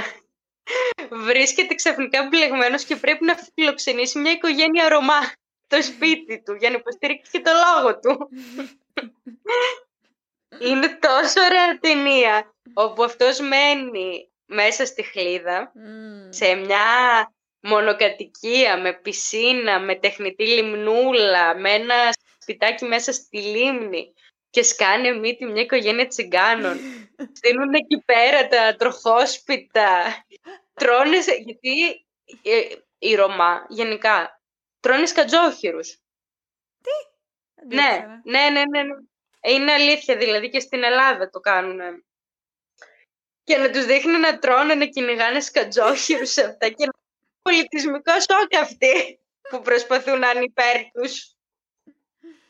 Βρίσκεται 1.10 1.76
ξαφνικά 1.76 2.28
μπλεγμένος 2.28 2.86
και 2.86 2.96
πρέπει 2.96 3.26
να 3.26 3.36
φιλοξενήσει 3.36 4.20
μια 4.20 4.32
οικογένεια 4.32 4.90
Ρωμά 4.90 5.34
το 5.68 5.82
σπίτι 5.82 6.42
του 6.44 6.54
για 6.54 6.70
να 6.70 6.76
υποστηρίξει 6.76 7.32
και 7.32 7.42
το 7.42 7.52
λόγο 7.52 8.00
του. 8.00 8.30
Είναι 10.68 10.98
τόσο 10.98 11.42
ωραία 11.42 11.80
ταινία 11.80 12.54
όπου 12.74 13.04
αυτός 13.04 13.40
μένει 13.40 14.33
μέσα 14.46 14.86
στη 14.86 15.04
Χλίδα, 15.04 15.72
σε 16.30 16.56
μια 16.56 16.86
μονοκατοικία 17.60 18.82
με 18.82 18.94
πισίνα, 18.94 19.80
με 19.80 19.96
τεχνητή 19.96 20.48
λιμνούλα, 20.48 21.58
με 21.58 21.72
ένα 21.72 21.96
σπιτάκι 22.38 22.86
μέσα 22.86 23.12
στη 23.12 23.38
λίμνη 23.38 24.14
και 24.50 24.64
σκάνε 24.64 25.12
μύτη 25.12 25.46
μια 25.46 25.62
οικογένεια 25.62 26.08
τσιγκάνων. 26.08 26.78
Στείλουν 27.38 27.74
εκεί 27.74 28.04
πέρα 28.06 28.48
τα 28.48 28.76
τροχόσπιτα. 28.76 30.04
Τρώνε, 30.74 31.18
γιατί 31.46 32.06
ε, 32.42 32.62
η 32.98 33.16
Ρωμά 33.16 33.66
γενικά 33.70 34.42
τρώνε 34.80 35.06
σκατζόχυρους. 35.06 35.90
Τι; 36.82 37.76
Ναι, 37.76 38.06
ναι, 38.24 38.50
ναι, 38.50 38.64
ναι, 38.66 38.84
ναι. 38.84 38.96
είναι 39.54 39.72
αλήθεια, 39.72 40.18
δηλαδή 40.18 40.50
και 40.50 40.60
στην 40.60 40.84
Ελλάδα 40.84 41.30
το 41.30 41.40
κάνουν. 41.40 42.06
Και 43.44 43.58
να 43.58 43.70
τους 43.70 43.86
δείχνει 43.86 44.18
να 44.18 44.40
τρώνε, 44.40 44.76
να 44.76 44.86
κυνηγάνε 44.86 45.40
σκατζόχυρους 45.40 46.38
αυτά 46.38 46.70
και 46.70 46.86
να 46.86 46.92
πολιτισμικό 47.42 48.12
σοκ 48.12 48.56
αυτοί 48.56 49.20
που 49.50 49.62
προσπαθούν 49.62 50.20
να 50.20 50.30
είναι 50.30 50.44
υπέρ 50.44 50.92
τους. 50.92 51.36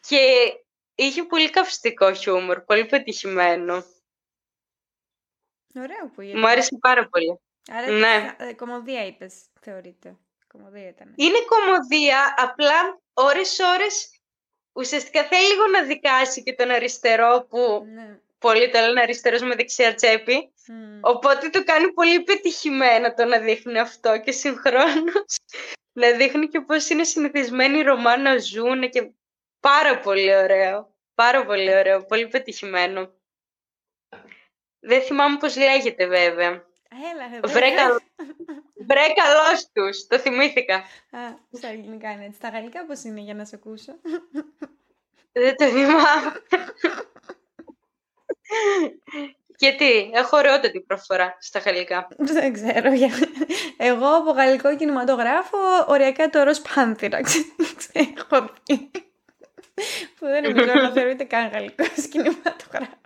Και 0.08 0.54
είχε 0.96 1.24
πολύ 1.24 1.50
καυστικό 1.50 2.14
χιούμορ, 2.14 2.62
πολύ 2.62 2.86
πετυχημένο. 2.86 3.86
Ωραίο 5.76 6.12
που 6.16 6.22
είναι. 6.22 6.40
Μου 6.40 6.48
άρεσε 6.48 6.78
πάρα 6.82 7.08
πολύ. 7.08 7.40
Άρα 7.72 7.92
ναι. 7.92 8.36
Ε, 8.38 8.54
κομμωδία 8.54 9.06
είπες, 9.06 9.34
θεωρείται. 9.62 10.18
Κομμωδία 10.48 10.88
ήταν. 10.88 11.14
Είναι 11.16 11.38
κομμωδία, 11.46 12.34
απλά 12.38 13.02
ώρες-ώρες 13.14 14.22
ουσιαστικά 14.74 15.24
θέλει 15.24 15.48
λίγο 15.48 15.68
να 15.68 15.84
δικάσει 15.84 16.44
και 16.44 16.54
τον 16.54 16.70
αριστερό 16.70 17.46
που 17.50 17.86
ναι. 17.94 18.20
πολλοί 18.40 18.70
το 18.70 18.80
λένε 18.80 19.02
αριστερός 19.02 19.42
με 19.42 19.56
δεξιά 19.56 19.94
τσέπη. 19.94 20.53
Οπότε 21.02 21.50
το 21.50 21.64
κάνει 21.64 21.94
πολύ 21.94 22.24
πετυχημένο 22.24 23.14
το 23.14 23.26
να 23.26 23.40
δείχνει 23.40 23.80
αυτό 23.80 24.20
και 24.20 24.32
συγχρόνως 24.32 25.38
να 26.02 26.12
δείχνει 26.12 26.48
και 26.48 26.62
πώς 26.62 26.90
είναι 26.90 27.04
συνηθισμένοι 27.04 27.78
οι 27.78 27.82
Ρωμά 27.82 28.18
να 28.18 28.38
ζουν 28.38 28.90
και 28.90 29.12
πάρα 29.60 30.00
πολύ 30.00 30.36
ωραίο. 30.36 30.92
Πάρα 31.16 31.46
πολύ 31.46 31.76
ωραίο, 31.76 32.06
πολύ 32.06 32.28
πετυχημένο. 32.28 33.14
Δεν 34.80 35.02
θυμάμαι 35.02 35.38
πώς 35.38 35.58
λέγεται 35.58 36.08
βέβαια. 36.08 36.50
Έλα, 37.12 37.40
βρε, 37.48 37.76
καλ... 37.76 38.00
βρε 38.74 39.14
καλός 39.14 39.70
τους, 39.74 40.08
το 40.08 40.20
θυμήθηκα. 40.20 40.76
Α, 40.76 41.20
στα 41.52 41.68
ελληνικά 41.68 42.12
είναι 42.12 42.26
έτσι. 42.26 42.38
Στα 42.38 42.50
γαλλικά 42.50 42.86
πώς 42.86 43.04
είναι 43.04 43.22
για 43.22 43.34
να 43.34 43.46
σε 43.46 43.56
ακούσω; 43.56 44.00
Δεν 45.32 45.56
το 45.56 45.66
θυμάμαι. 45.66 46.42
Γιατί, 49.64 50.10
έχω 50.14 50.38
ωραιότατη 50.38 50.82
προφορά 50.82 51.38
στα 51.40 51.60
γαλλικά. 51.60 52.08
Δεν 52.18 52.54
ξέρω. 52.54 52.92
Εγώ 53.78 54.16
από 54.16 54.32
γαλλικό 54.32 54.76
κινηματογράφο 54.76 55.58
οριακά 55.88 56.30
το 56.30 56.44
ροζ 56.44 56.58
πάνθυρα. 56.58 57.20
Έχω 57.92 58.50
δει. 58.64 58.92
Που 60.16 60.26
δεν 60.26 60.44
νομίζω 60.44 60.74
να 60.74 60.92
θεωρείται 60.92 61.24
καν 61.24 61.50
γαλλικός 61.50 62.08
κινηματογράφος. 62.12 63.00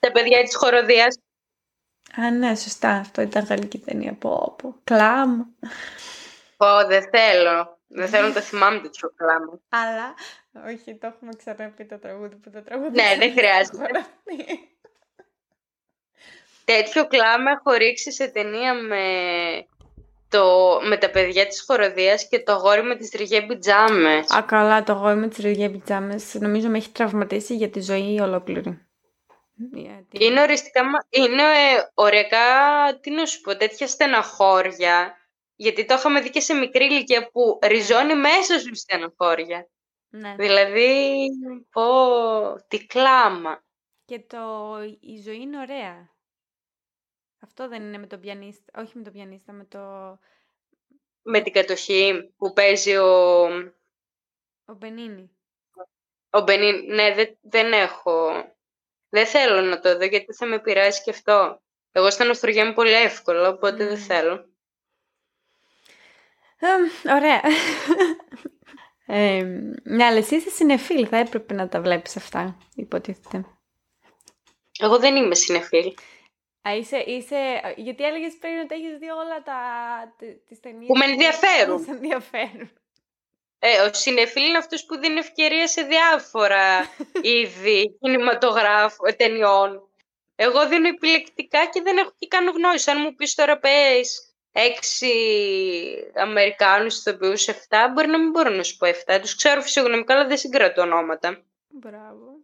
Τα 0.00 0.12
παιδιά 0.12 0.42
της 0.42 0.56
χοροδίας. 0.56 1.18
Α, 2.16 2.30
ναι, 2.30 2.54
σωστά. 2.54 2.90
Αυτό 2.90 3.22
ήταν 3.22 3.44
γαλλική 3.44 3.78
ταινία. 3.78 4.12
Πω, 4.12 4.54
πω. 4.62 4.74
Κλάμ. 4.84 5.42
Πω, 6.56 6.86
δεν 6.86 7.02
θέλω. 7.10 7.78
Δεν 7.86 8.08
θέλω 8.08 8.26
να 8.26 8.34
το 8.34 8.40
θυμάμαι 8.40 8.80
τέτοιο 8.80 9.12
κλάμ. 9.16 9.42
Αλλά, 9.68 10.14
όχι, 10.72 10.98
το 10.98 11.06
έχουμε 11.06 11.32
ξαναπεί 11.36 11.84
το 11.84 11.98
τραγούδι 11.98 12.34
που 12.34 12.50
το 12.50 12.62
τραγούδι. 12.62 12.90
Ναι, 12.90 13.16
δεν 13.18 13.32
χρειάζεται. 13.32 14.06
Τέτοιο 16.74 17.06
κλάμα 17.06 17.50
έχω 17.50 17.72
ρίξει 17.76 18.12
σε 18.12 18.28
ταινία 18.28 18.74
με, 18.74 19.04
το, 20.28 20.78
με 20.88 20.96
τα 20.96 21.10
παιδιά 21.10 21.46
της 21.46 21.64
χοροδίας 21.66 22.28
και 22.28 22.42
το 22.42 22.52
αγόρι 22.52 22.82
με 22.82 22.96
τις 22.96 23.10
τριγέ 23.10 23.42
πιτζάμες. 23.42 24.30
Α, 24.30 24.42
καλά, 24.42 24.82
το 24.82 24.92
αγόρι 24.92 25.16
με 25.16 25.28
τις 25.28 25.38
τριγέ 25.38 25.68
πιτζάμες 25.68 26.34
νομίζω 26.34 26.68
με 26.68 26.78
έχει 26.78 26.90
τραυματίσει 26.90 27.54
για 27.54 27.70
τη 27.70 27.80
ζωή 27.80 28.20
ολόκληρη. 28.20 28.86
Είναι 30.10 30.40
οριστικά, 30.40 30.80
είναι 31.10 31.42
ωριακά, 31.94 32.46
τι 33.00 33.10
να 33.10 33.26
σου 33.26 33.40
πω, 33.40 33.56
τέτοια 33.56 33.86
στεναχώρια. 33.86 35.16
Γιατί 35.56 35.84
το 35.84 35.94
είχαμε 35.94 36.20
δει 36.20 36.30
και 36.30 36.40
σε 36.40 36.54
μικρή 36.54 36.84
ηλικία 36.84 37.30
που 37.30 37.58
ριζώνει 37.62 38.14
μέσα 38.14 38.58
σου 38.58 38.74
στεναχώρια. 38.74 39.68
Ναι. 40.08 40.34
Δηλαδή, 40.38 41.26
πω, 41.70 41.82
τι 42.68 42.86
κλάμα. 42.86 43.64
Και 44.04 44.24
το, 44.26 44.38
η 45.00 45.20
ζωή 45.24 45.40
είναι 45.40 45.58
ωραία. 45.58 46.16
Αυτό 47.48 47.68
δεν 47.68 47.82
είναι 47.82 47.98
με 47.98 48.06
τον 48.06 48.20
πιανίστα, 48.20 48.72
όχι 48.76 48.92
με 48.96 49.02
τον 49.02 49.12
πιανίστα, 49.12 49.52
με 49.52 49.64
το... 49.64 49.78
Με 51.22 51.40
την 51.40 51.52
κατοχή 51.52 52.32
που 52.36 52.52
παίζει 52.52 52.96
ο... 52.96 53.44
Ο 54.64 54.74
Μπενίνη. 54.76 55.30
Ο 56.30 56.40
Μπενίνη, 56.40 56.86
ναι, 56.86 57.14
δεν, 57.14 57.38
δεν 57.40 57.72
έχω... 57.72 58.30
Δεν 59.08 59.26
θέλω 59.26 59.60
να 59.60 59.80
το 59.80 59.98
δω 59.98 60.04
γιατί 60.04 60.34
θα 60.34 60.46
με 60.46 60.60
πειράσει 60.60 61.02
και 61.02 61.10
αυτό. 61.10 61.62
Εγώ 61.92 62.10
στενοχωριέμαι 62.10 62.72
πολύ 62.72 62.92
εύκολα, 62.92 63.48
οπότε 63.48 63.86
δεν 63.86 63.98
θέλω. 63.98 64.48
ωραία. 67.16 67.42
ε, 69.06 69.42
ναι, 69.82 70.04
αλλά 70.04 70.16
εσύ 70.16 70.36
είσαι 70.36 70.50
συνεφίλ, 70.50 71.06
θα 71.10 71.16
έπρεπε 71.16 71.54
να 71.54 71.68
τα 71.68 71.80
βλέπεις 71.80 72.16
αυτά, 72.16 72.58
υποτίθεται. 72.74 73.44
Εγώ 74.78 74.98
δεν 74.98 75.16
είμαι 75.16 75.34
συνεφίλ. 75.34 75.94
Α, 76.68 76.76
είσαι, 76.76 76.98
είσαι, 77.06 77.60
γιατί 77.76 78.04
έλεγες 78.04 78.32
πριν 78.40 78.58
ότι 78.58 78.74
έχεις 78.74 78.98
δει 78.98 79.10
όλα 79.10 79.42
τα, 79.42 79.60
τις 80.48 80.60
ταινίες 80.60 80.86
που 80.86 80.96
με 80.96 81.04
ενδιαφέρουν. 81.04 81.84
Που 81.84 81.92
ενδιαφέρουν. 81.92 82.70
Ε, 83.58 83.80
ο 83.80 83.92
συνεφίλ 83.92 84.44
είναι 84.44 84.58
αυτός 84.58 84.84
που 84.84 84.98
δίνει 84.98 85.18
ευκαιρία 85.18 85.66
σε 85.66 85.82
διάφορα 85.82 86.80
είδη 87.32 87.98
κινηματογράφου, 88.00 89.06
ε, 89.06 89.12
ταινιών. 89.12 89.88
Εγώ 90.36 90.68
δίνω 90.68 90.88
επιλεκτικά 90.88 91.66
και 91.66 91.82
δεν 91.82 91.96
έχω 91.96 92.12
και 92.18 92.26
καν 92.26 92.48
γνώση. 92.48 92.90
Αν 92.90 93.00
μου 93.00 93.14
πεις 93.14 93.34
τώρα 93.34 93.58
πες 93.58 94.34
έξι 94.52 95.12
Αμερικάνους 96.14 96.98
ηθοποιούς, 96.98 97.48
εφτά, 97.48 97.88
μπορεί 97.88 98.08
να 98.08 98.18
μην 98.18 98.30
μπορώ 98.30 98.50
να 98.50 98.62
σου 98.62 98.76
πω 98.76 98.86
εφτά. 98.86 99.20
Τους 99.20 99.34
ξέρω 99.34 99.60
φυσιογνωμικά, 99.62 100.14
αλλά 100.14 100.26
δεν 100.26 100.38
συγκρατώ 100.38 100.82
ονόματα. 100.82 101.42
Μπράβο. 101.68 102.36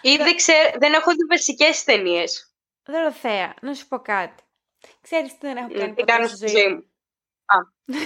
Ή 0.00 0.16
δεν, 0.16 0.34
δεν 0.78 0.92
έχω 0.92 1.10
δει 1.10 1.24
βασικές 1.28 1.84
ταινίες. 1.84 2.53
Δωροθέα, 2.86 3.54
να 3.60 3.74
σου 3.74 3.88
πω 3.88 3.98
κάτι. 3.98 4.42
Ξέρεις 5.00 5.38
τι 5.38 5.46
δεν 5.46 5.56
έχω 5.56 5.68
κάνει 5.72 5.94
ποτέ 5.94 6.12
κάνω 6.12 6.26
στη 6.26 6.48
ζωή 6.48 6.68
μου; 6.68 6.90
Α. 7.44 7.56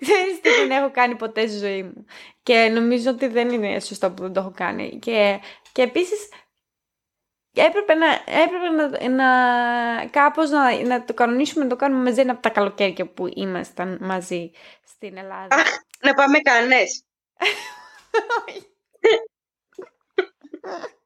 Ξέρεις 0.00 0.40
τι 0.40 0.48
δεν 0.50 0.70
έχω 0.70 0.90
κάνει 0.90 1.16
ποτέ 1.16 1.46
στη 1.46 1.58
ζωή 1.58 1.82
μου; 1.82 2.04
Και 2.42 2.68
νομίζω 2.68 3.10
ότι 3.10 3.26
δεν 3.26 3.50
είναι 3.50 3.80
σωστό 3.80 4.10
που 4.10 4.22
δεν 4.22 4.32
το 4.32 4.40
έχω 4.40 4.52
κάνει. 4.54 4.98
Και, 4.98 5.40
και 5.72 5.82
επίσης 5.82 6.28
έπρεπε 7.54 7.94
να, 7.94 8.06
έπρεπε 8.26 8.68
να, 8.68 9.08
να 9.08 10.06
κάπως 10.06 10.50
να, 10.50 10.82
να 10.82 11.04
το 11.04 11.14
κανονίσουμε 11.14 11.64
να 11.64 11.70
το 11.70 11.76
κάνουμε 11.76 12.02
μαζί 12.02 12.20
από 12.20 12.42
τα 12.42 12.50
καλοκαίρια 12.50 13.06
που 13.06 13.26
ήμασταν 13.34 13.98
μαζί 14.00 14.50
στην 14.84 15.16
Ελλάδα. 15.16 15.54
Αχ, 15.56 15.78
να 16.00 16.14
πάμε 16.14 16.38
κανένες. 16.38 17.04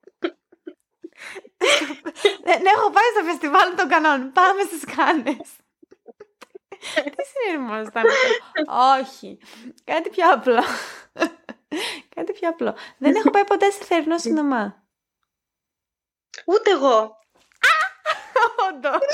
Δεν 2.45 2.63
ναι, 2.63 2.71
έχω 2.71 2.91
πάει 2.91 3.11
στο 3.15 3.25
φεστιβάλ 3.25 3.75
των 3.75 3.89
κανόνων. 3.89 4.33
Πάμε 4.33 4.63
στις 4.63 4.85
Κάνες. 4.97 5.49
Τι 6.95 7.23
σημαίνει 7.25 7.73
αυτό; 7.73 8.01
Όχι. 9.01 9.39
Κάτι 9.85 10.11
πιο 10.11 10.31
απλό. 10.31 10.65
Κάτι 12.15 12.33
πιο 12.33 12.49
απλό. 12.49 12.77
Δεν 12.99 13.15
έχω 13.15 13.31
πάει 13.31 13.45
ποτέ 13.45 13.71
σε 13.71 13.85
θερινό 13.85 14.19
σινεμά. 14.19 14.85
Ούτε 16.47 16.71
εγώ. 16.71 17.19
Όντως. 18.69 19.07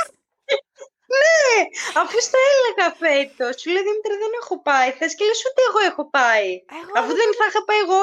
Ναι, 1.20 1.64
αφού 2.00 2.20
στα 2.20 2.38
έλεγα 2.50 2.94
φέτος. 2.94 3.60
Σου 3.60 3.70
λέει 3.70 3.82
Δημήτρη, 3.82 4.16
δεν 4.16 4.32
έχω 4.42 4.62
πάει. 4.62 4.90
Θες 4.92 5.14
και 5.14 5.24
λες 5.24 5.42
ούτε 5.48 5.62
εγώ 5.68 5.90
έχω 5.90 6.10
πάει. 6.10 6.64
Αφού 6.96 7.14
δεν 7.14 7.34
θα 7.38 7.46
είχα 7.48 7.64
πάει 7.64 7.78
εγώ, 7.78 8.02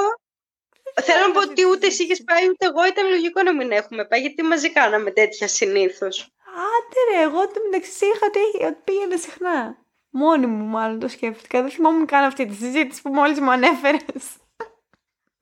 Θέλω 1.02 1.28
να 1.28 1.34
πω 1.34 1.40
ότι 1.40 1.66
ούτε 1.66 1.88
εσύ 1.88 2.04
είχες 2.04 2.24
πάει 2.24 2.50
ούτε 2.50 2.66
εγώ, 2.66 2.86
ήταν 2.86 3.10
λογικό 3.10 3.44
να 3.44 3.56
μην 3.56 3.72
έχουμε 3.72 4.06
πάει, 4.06 4.22
γιατί 4.22 4.44
μαζί 4.44 4.72
κάναμε 4.72 5.12
τέτοια 5.12 5.48
συνήθως. 5.48 6.32
Άντε 6.58 7.18
ρε, 7.18 7.24
εγώ 7.24 7.48
το 7.48 7.60
μεταξύ 7.70 8.06
είχα 8.06 8.26
ότι 8.68 8.82
πήγαινε 8.84 9.16
συχνά. 9.16 9.78
Μόνη 10.10 10.46
μου 10.46 10.66
μάλλον 10.66 11.00
το 11.00 11.08
σκέφτηκα. 11.08 11.62
Δεν 11.62 11.72
θυμόμουν 11.72 12.06
καν 12.06 12.24
αυτή 12.24 12.46
τη 12.46 12.56
συζήτηση 12.56 13.02
που 13.02 13.14
μόλις 13.14 13.40
μου 13.40 13.52
ανέφερες. 13.52 14.26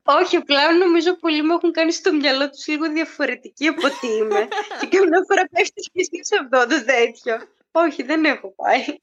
Όχι, 0.04 0.36
απλά 0.36 0.74
νομίζω 0.74 1.16
πολλοί 1.16 1.44
μου 1.44 1.54
έχουν 1.54 1.72
κάνει 1.72 1.92
στο 1.92 2.14
μυαλό 2.14 2.50
τους 2.50 2.68
λίγο 2.68 2.90
διαφορετική 2.90 3.68
από 3.68 3.88
ότι 3.88 4.08
είμαι. 4.08 4.48
και 4.80 4.88
καμιά 4.98 5.24
φορά 5.28 5.48
πέφτεις 5.52 5.90
και 5.94 6.02
εσύ 6.02 6.20
σε 6.24 6.36
αυτό 6.42 6.76
το 6.76 6.86
τέτοιο. 6.86 7.38
Όχι, 7.72 8.04
δεν 8.04 8.26
έχω 8.26 8.54
πάει. 8.56 8.86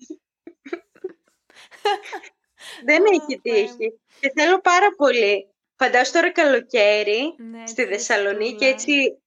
δεν 2.89 3.03
έχει 3.13 3.41
τύχει. 3.43 4.01
Και 4.21 4.33
θέλω 4.37 4.61
πάρα 4.61 4.95
πολύ. 4.97 5.52
Φαντάσου 5.83 6.13
τώρα 6.13 6.33
καλοκαίρι 6.33 7.35
ναι, 7.39 7.67
στη 7.67 7.85
Θεσσαλονίκη, 7.85 8.65
έτσι, 8.65 9.23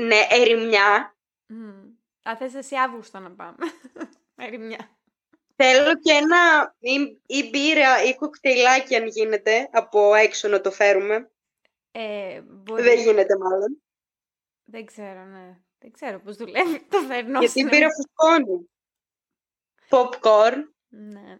ναι, 0.00 0.26
ερημιά. 0.30 1.16
Mm. 1.48 2.30
Α, 2.30 2.36
θες 2.36 2.54
εσύ 2.54 2.76
Αύγουστο 2.76 3.18
να 3.18 3.30
πάμε. 3.30 3.56
ερημιά. 4.46 4.98
Θέλω 5.56 5.98
και 5.98 6.12
ένα 6.12 6.74
ή, 6.78 7.20
ή 7.26 7.48
μπύρα 7.48 8.02
ή 8.02 8.14
κοκτέιλάκι 8.14 8.96
αν 8.96 9.06
γίνεται, 9.06 9.68
από 9.72 10.14
έξω 10.14 10.48
να 10.48 10.60
το 10.60 10.70
φέρουμε. 10.70 11.30
Ε, 11.92 12.40
μπορεί... 12.40 12.82
Δεν 12.82 12.98
γίνεται 12.98 13.36
μάλλον. 13.38 13.82
Δεν 14.64 14.84
ξέρω, 14.84 15.24
ναι. 15.24 15.58
Δεν 15.78 15.92
ξέρω 15.92 16.20
πώς 16.20 16.36
δουλεύει 16.36 16.86
το 16.88 16.98
φέρνω. 16.98 17.38
Γιατί 17.38 17.60
η 17.60 17.66
μπύρα 17.70 17.88
φουσκώνει. 17.90 18.70
Popcorn. 19.88 20.62
Ναι. 20.88 21.38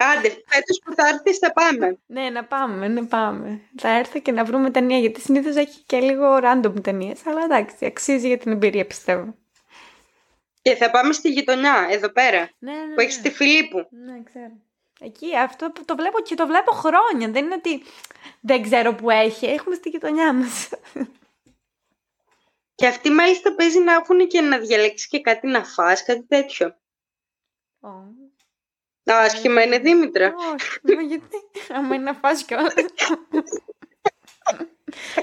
Άντε, 0.00 0.28
φέτος 0.28 0.80
που 0.84 0.94
θα 0.94 1.08
έρθεις 1.08 1.38
θα 1.38 1.52
πάμε. 1.52 1.98
ναι, 2.06 2.30
να 2.30 2.44
πάμε, 2.44 2.88
να 2.88 3.04
πάμε. 3.06 3.60
Θα 3.78 3.88
έρθω 3.88 4.18
και 4.20 4.32
να 4.32 4.44
βρούμε 4.44 4.70
ταινία, 4.70 4.98
γιατί 4.98 5.20
συνήθως 5.20 5.56
έχει 5.56 5.82
και 5.86 6.00
λίγο 6.00 6.38
random 6.42 6.82
ταινίες, 6.82 7.26
αλλά 7.26 7.44
εντάξει, 7.44 7.86
αξίζει 7.86 8.26
για 8.26 8.38
την 8.38 8.52
εμπειρία 8.52 8.86
πιστεύω. 8.86 9.34
Και 10.62 10.74
θα 10.74 10.90
πάμε 10.90 11.12
στη 11.12 11.28
γειτονιά, 11.30 11.86
εδώ 11.90 12.08
πέρα, 12.08 12.50
Ναι, 12.58 12.72
ναι, 12.72 12.94
που 12.94 13.00
έχεις 13.00 13.16
ναι. 13.16 13.22
τη 13.22 13.30
Φιλίππου. 13.30 13.86
Ναι, 13.90 14.22
ξέρω. 14.24 14.52
Εκεί 15.00 15.36
αυτό 15.36 15.70
που 15.70 15.84
το 15.84 15.96
βλέπω 15.96 16.20
και 16.20 16.34
το 16.34 16.46
βλέπω 16.46 16.72
χρόνια. 16.72 17.30
Δεν 17.30 17.44
είναι 17.44 17.54
ότι 17.54 17.82
δεν 18.40 18.62
ξέρω 18.62 18.94
που 18.94 19.10
έχει. 19.10 19.46
Έχουμε 19.46 19.74
στη 19.74 19.88
γειτονιά 19.88 20.32
μας. 20.32 20.68
Και 22.74 22.86
αυτή 22.86 23.10
μάλιστα 23.10 23.54
παίζει 23.54 23.78
να 23.78 23.92
έχουν 23.92 24.28
και 24.28 24.40
να 24.40 24.58
διαλέξεις 24.58 25.08
και 25.08 25.20
κάτι 25.20 25.46
να 25.46 25.64
φας, 25.64 26.04
κάτι 26.04 26.22
τέτοιο. 26.26 26.76
Ω. 27.80 27.88
Α, 29.12 29.20
άσχημα 29.20 29.62
είναι 29.62 29.78
Δήμητρα. 29.78 30.34
Όχι, 30.52 30.96
μα 30.96 31.02
γιατί. 31.02 31.36
Άμα 31.68 31.94
είναι 31.94 32.04
να 32.04 32.14
φας 32.14 32.44
κιόλας. 32.44 32.74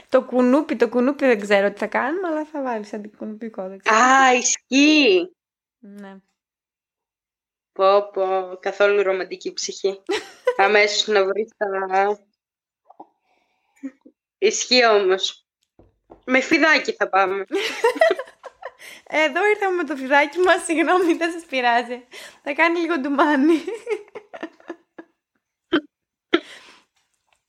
το 0.09 0.23
κουνούπι, 0.23 0.75
το 0.75 0.89
κουνούπι 0.89 1.25
δεν 1.25 1.39
ξέρω 1.39 1.71
τι 1.71 1.77
θα 1.77 1.87
κάνουμε, 1.87 2.27
αλλά 2.27 2.45
θα 2.45 2.61
βάλεις 2.61 2.93
αντικουνουπικό. 2.93 3.67
Δεν 3.67 3.77
ξέρω. 3.77 3.99
Α, 3.99 4.33
ισχύει. 4.33 5.35
Ναι. 5.79 6.17
Πω, 7.71 8.09
πω, 8.13 8.57
καθόλου 8.59 9.03
ρομαντική 9.03 9.53
ψυχή. 9.53 10.01
Αμέσως 10.65 11.07
να 11.07 11.25
βρεις 11.25 11.51
τα... 11.57 11.67
Ισχύει 14.37 14.85
όμως. 14.85 15.45
Με 16.25 16.39
φιδάκι 16.39 16.91
θα 16.91 17.09
πάμε. 17.09 17.45
Εδώ 19.25 19.45
ήρθαμε 19.45 19.75
με 19.75 19.83
το 19.83 19.95
φιδάκι 19.95 20.39
μας, 20.39 20.63
συγγνώμη, 20.63 21.13
δεν 21.13 21.31
σας 21.31 21.45
πειράζει. 21.45 22.05
Θα 22.47 22.53
κάνει 22.53 22.79
λίγο 22.79 22.99
ντουμάνι. 22.99 23.53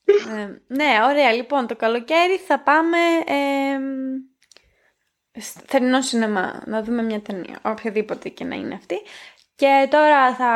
Ε, 0.05 0.61
ναι, 0.67 0.99
ωραία. 1.09 1.31
Λοιπόν, 1.33 1.67
το 1.67 1.75
καλοκαίρι 1.75 2.37
θα 2.37 2.59
πάμε 2.59 2.97
ε, 3.25 3.79
στο 5.39 5.61
θερινό 5.65 6.01
σινεμά 6.01 6.63
να 6.65 6.83
δούμε 6.83 7.01
μια 7.01 7.21
ταινία, 7.21 7.59
οποιαδήποτε 7.61 8.29
και 8.29 8.43
να 8.43 8.55
είναι 8.55 8.73
αυτή. 8.73 8.95
Και 9.55 9.87
τώρα 9.89 10.35
θα 10.35 10.49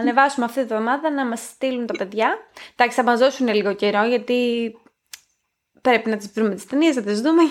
ανεβάσουμε 0.00 0.44
αυτή 0.44 0.56
τη 0.56 0.72
εβδομάδα 0.72 1.10
να 1.10 1.26
μας 1.26 1.40
στείλουν 1.40 1.86
τα 1.86 1.96
παιδιά. 1.96 2.38
Εντάξει, 2.72 2.96
θα 2.96 3.02
μας 3.02 3.18
δώσουν 3.18 3.48
λίγο 3.48 3.74
καιρό 3.74 4.04
γιατί 4.04 4.72
πρέπει 5.80 6.10
να 6.10 6.16
τις 6.16 6.32
βρούμε 6.32 6.54
τις 6.54 6.66
ταινίες, 6.66 6.94
θα 6.94 7.02
τις 7.02 7.20
δούμε. 7.20 7.42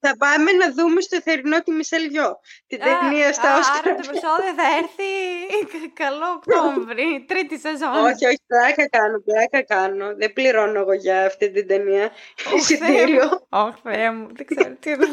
Θα 0.00 0.16
πάμε 0.16 0.52
να 0.52 0.72
δούμε 0.72 1.00
στο 1.00 1.20
θερινό 1.20 1.62
τη 1.62 1.70
Μισελ 1.70 2.04
Γιώ. 2.04 2.38
Την 2.66 2.78
ταινία 2.78 3.32
στα 3.32 3.54
Α, 3.54 3.58
Όσκαρ. 3.58 3.76
Άρα 3.76 3.94
το 3.94 4.08
επεισόδιο 4.08 4.54
θα 4.56 4.76
έρθει 4.78 5.92
καλό 5.92 6.26
Οκτώβρη, 6.36 7.24
τρίτη 7.28 7.58
σεζόν. 7.58 7.88
Όχι, 7.88 8.26
όχι, 8.26 8.40
πλάκα 8.46 8.88
κάνω, 8.88 9.20
πλάκα 9.20 9.62
κάνω. 9.62 10.14
Δεν 10.16 10.32
πληρώνω 10.32 10.78
εγώ 10.80 10.92
για 10.92 11.26
αυτή 11.26 11.50
την 11.50 11.66
ταινία. 11.66 12.04
Ω, 12.04 12.10
Θεέ 12.48 12.56
Εισιτήριο. 12.56 13.24
μου. 13.50 13.58
Ω, 13.58 13.72
Θεέ 13.82 14.10
μου, 14.12 14.28
δεν 14.34 14.46
ξέρω 14.46 14.74
τι 14.80 14.90
εννοώ. 14.90 15.08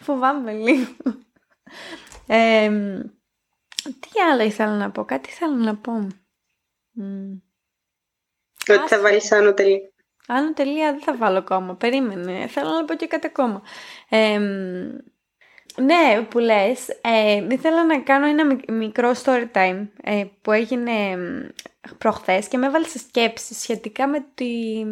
Φοβάμαι 0.00 0.52
λίγο. 0.52 0.86
Ε, 2.26 2.68
τι 3.82 4.20
άλλο 4.30 4.42
ήθελα 4.42 4.76
να 4.76 4.90
πω, 4.90 5.04
κάτι 5.04 5.28
ήθελα 5.28 5.54
να 5.56 5.76
πω. 5.76 6.06
Μμ. 6.90 7.32
Ότι 8.68 8.88
θα 8.88 9.00
βάλεις 9.00 9.32
άνω 9.32 9.54
τελεία. 9.54 9.91
Άνω 10.26 10.52
τελεία 10.52 10.90
δεν 10.92 11.00
θα 11.00 11.16
βάλω 11.16 11.38
ακόμα. 11.38 11.74
Περίμενε. 11.74 12.46
Θέλω 12.46 12.68
να 12.70 12.84
πω 12.84 12.94
και 12.94 13.06
κάτι 13.06 13.26
ακόμα. 13.26 13.62
Ε, 14.08 14.38
ναι, 15.76 16.22
που 16.30 16.38
λες, 16.38 16.88
ε, 16.88 17.46
ήθελα 17.50 17.84
να 17.84 18.00
κάνω 18.00 18.26
ένα 18.26 18.44
μικ- 18.46 18.70
μικρό 18.70 19.12
story 19.24 19.46
time 19.52 19.86
ε, 20.02 20.24
που 20.42 20.52
έγινε 20.52 21.16
μ, 21.16 21.48
προχθές 21.98 22.48
και 22.48 22.56
με 22.58 22.66
έβαλε 22.66 22.86
σε 22.86 22.98
σκέψεις 22.98 23.60
σχετικά 23.60 24.06
με 24.08 24.26
τη, 24.34 24.84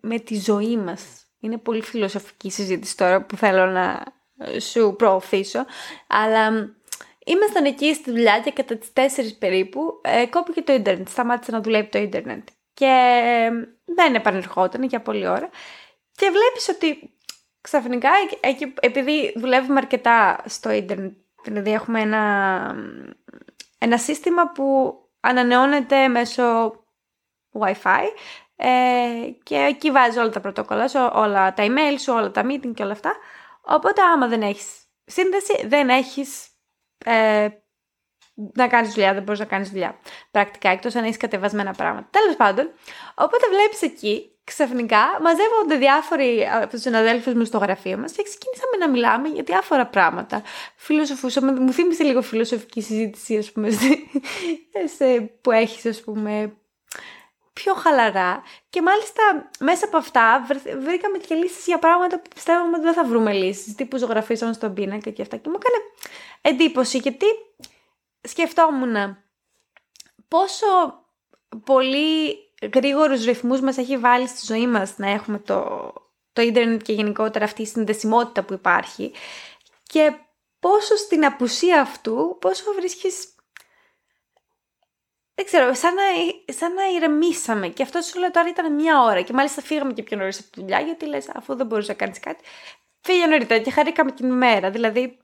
με 0.00 0.18
τη 0.18 0.40
ζωή 0.40 0.76
μας. 0.76 1.02
Είναι 1.40 1.58
πολύ 1.58 1.82
φιλοσοφική 1.82 2.50
συζήτηση 2.50 2.96
τώρα 2.96 3.22
που 3.22 3.36
θέλω 3.36 3.66
να 3.66 4.02
ε, 4.38 4.60
σου 4.60 4.94
προωθήσω, 4.98 5.64
αλλά 6.06 6.52
μ, 6.52 6.56
ήμασταν 7.24 7.64
εκεί 7.64 7.94
στη 7.94 8.10
δουλειά 8.10 8.40
και 8.40 8.50
κατά 8.52 8.76
τις 8.76 8.90
4 8.94 9.36
περίπου 9.38 9.80
ε, 10.02 10.26
κόπηκε 10.26 10.62
το 10.62 10.72
ίντερνετ, 10.72 11.08
σταμάτησε 11.08 11.50
να 11.52 11.60
δουλεύει 11.60 11.88
το 11.88 11.98
ίντερνετ 11.98 12.48
και 12.74 13.20
ε, 13.24 13.77
δεν 13.94 14.14
επανερχόταν 14.14 14.82
για 14.82 15.00
πολλή 15.00 15.26
ώρα 15.28 15.48
και 16.12 16.30
βλέπεις 16.30 16.68
ότι 16.68 17.12
ξαφνικά, 17.60 18.10
εκεί, 18.40 18.74
επειδή 18.80 19.32
δουλεύουμε 19.36 19.78
αρκετά 19.78 20.42
στο 20.44 20.70
ίντερνετ, 20.70 21.12
δηλαδή 21.44 21.72
έχουμε 21.72 22.00
ένα, 22.00 22.74
ένα 23.78 23.98
σύστημα 23.98 24.52
που 24.52 24.94
ανανεώνεται 25.20 26.08
μέσω 26.08 26.72
Wi-Fi 27.60 28.04
ε, 28.56 28.68
και 29.42 29.56
εκεί 29.56 29.90
βάζεις 29.90 30.16
όλα 30.16 30.30
τα 30.30 30.40
πρωτόκολλα 30.40 30.88
σου, 30.88 31.10
όλα 31.12 31.54
τα 31.54 31.64
email 31.66 31.98
σου, 31.98 32.12
όλα 32.12 32.30
τα 32.30 32.42
meeting 32.44 32.72
και 32.74 32.82
όλα 32.82 32.92
αυτά. 32.92 33.16
Οπότε 33.60 34.02
άμα 34.02 34.26
δεν 34.26 34.42
έχεις 34.42 34.86
σύνδεση, 35.04 35.66
δεν 35.66 35.88
έχεις 35.88 36.48
ε, 37.04 37.48
να 38.54 38.68
κάνεις 38.68 38.92
δουλειά, 38.92 39.14
δεν 39.14 39.22
μπορείς 39.22 39.40
να 39.40 39.46
κάνεις 39.46 39.70
δουλειά. 39.70 39.98
Πρακτικά, 40.30 40.68
εκτός 40.68 40.94
αν 40.94 41.04
έχεις 41.04 41.16
κατεβασμένα 41.16 41.72
πράγματα. 41.72 42.08
Τέλος 42.10 42.36
πάντων, 42.36 42.70
οπότε 43.14 43.46
βλέπεις 43.48 43.82
εκεί 43.82 44.32
ξαφνικά 44.44 45.18
μαζεύονται 45.22 45.76
διάφοροι 45.76 46.48
από 46.54 46.66
τους 46.68 46.80
συναδέλφους 46.80 47.34
μου 47.34 47.44
στο 47.44 47.58
γραφείο 47.58 47.98
μας 47.98 48.12
και 48.12 48.22
ξεκινήσαμε 48.22 48.76
να 48.78 48.88
μιλάμε 48.88 49.28
για 49.28 49.42
διάφορα 49.42 49.86
πράγματα. 49.86 50.42
Φιλοσοφούσαμε, 50.76 51.52
μου 51.52 51.72
θύμισε 51.72 52.02
λίγο 52.02 52.22
φιλοσοφική 52.22 52.80
συζήτηση, 52.80 53.36
ας 53.36 53.52
πούμε, 53.52 53.70
σε, 54.96 55.20
που 55.40 55.50
έχεις, 55.50 55.86
ας 55.86 56.00
πούμε, 56.00 56.52
πιο 57.52 57.74
χαλαρά. 57.74 58.42
Και 58.70 58.82
μάλιστα 58.82 59.22
μέσα 59.58 59.84
από 59.84 59.96
αυτά 59.96 60.44
βρ- 60.48 60.78
βρήκαμε 60.78 61.18
και 61.18 61.34
λύσεις 61.34 61.66
για 61.66 61.78
πράγματα 61.78 62.16
που 62.20 62.28
πιστεύαμε 62.34 62.76
ότι 62.76 62.84
δεν 62.84 62.94
θα 62.94 63.04
βρούμε 63.04 63.32
λύσεις. 63.32 63.74
Τύπου 63.74 63.96
ζωγραφίσεων 63.96 64.54
στον 64.54 64.74
πίνακα 64.74 65.10
και 65.10 65.22
αυτά. 65.22 65.36
Και 65.36 65.48
μου 65.48 65.58
έκανε 65.58 65.84
εντύπωση 66.40 66.98
γιατί 66.98 67.26
σκεφτόμουν 68.28 69.16
πόσο 70.28 70.66
πολύ 71.64 72.36
γρήγορους 72.74 73.24
ρυθμούς 73.24 73.60
μας 73.60 73.76
έχει 73.76 73.98
βάλει 73.98 74.28
στη 74.28 74.52
ζωή 74.52 74.66
μας 74.66 74.98
να 74.98 75.10
έχουμε 75.10 75.38
το, 75.38 75.92
το 76.32 76.42
ίντερνετ 76.42 76.82
και 76.82 76.92
γενικότερα 76.92 77.44
αυτή 77.44 77.62
η 77.62 77.66
συνδεσιμότητα 77.66 78.42
που 78.42 78.52
υπάρχει 78.52 79.12
και 79.82 80.12
πόσο 80.60 80.96
στην 80.96 81.24
απουσία 81.24 81.80
αυτού, 81.80 82.36
πόσο 82.40 82.72
βρίσκεις 82.72 83.32
δεν 85.38 85.46
ξέρω, 85.46 85.74
σαν 85.74 85.94
να, 85.94 86.02
σαν 86.52 86.74
να 86.74 86.82
ηρεμήσαμε. 86.96 87.68
Και 87.68 87.82
αυτό 87.82 88.00
σου 88.00 88.18
λέω 88.18 88.30
τώρα 88.30 88.48
ήταν 88.48 88.74
μια 88.74 89.02
ώρα. 89.02 89.22
Και 89.22 89.32
μάλιστα 89.32 89.62
φύγαμε 89.62 89.92
και 89.92 90.02
πιο 90.02 90.16
νωρίς 90.16 90.38
από 90.38 90.50
τη 90.50 90.60
δουλειά, 90.60 90.80
γιατί 90.80 91.06
λες, 91.06 91.28
αφού 91.34 91.54
δεν 91.56 91.66
μπορούσε 91.66 91.90
να 91.90 91.96
κάνεις 91.96 92.20
κάτι. 92.20 92.44
Φύγε 93.00 93.26
νωρίτερα 93.26 93.62
και 93.62 93.70
χαρήκαμε 93.70 94.12
την 94.12 94.28
ημέρα. 94.28 94.70
Δηλαδή. 94.70 95.18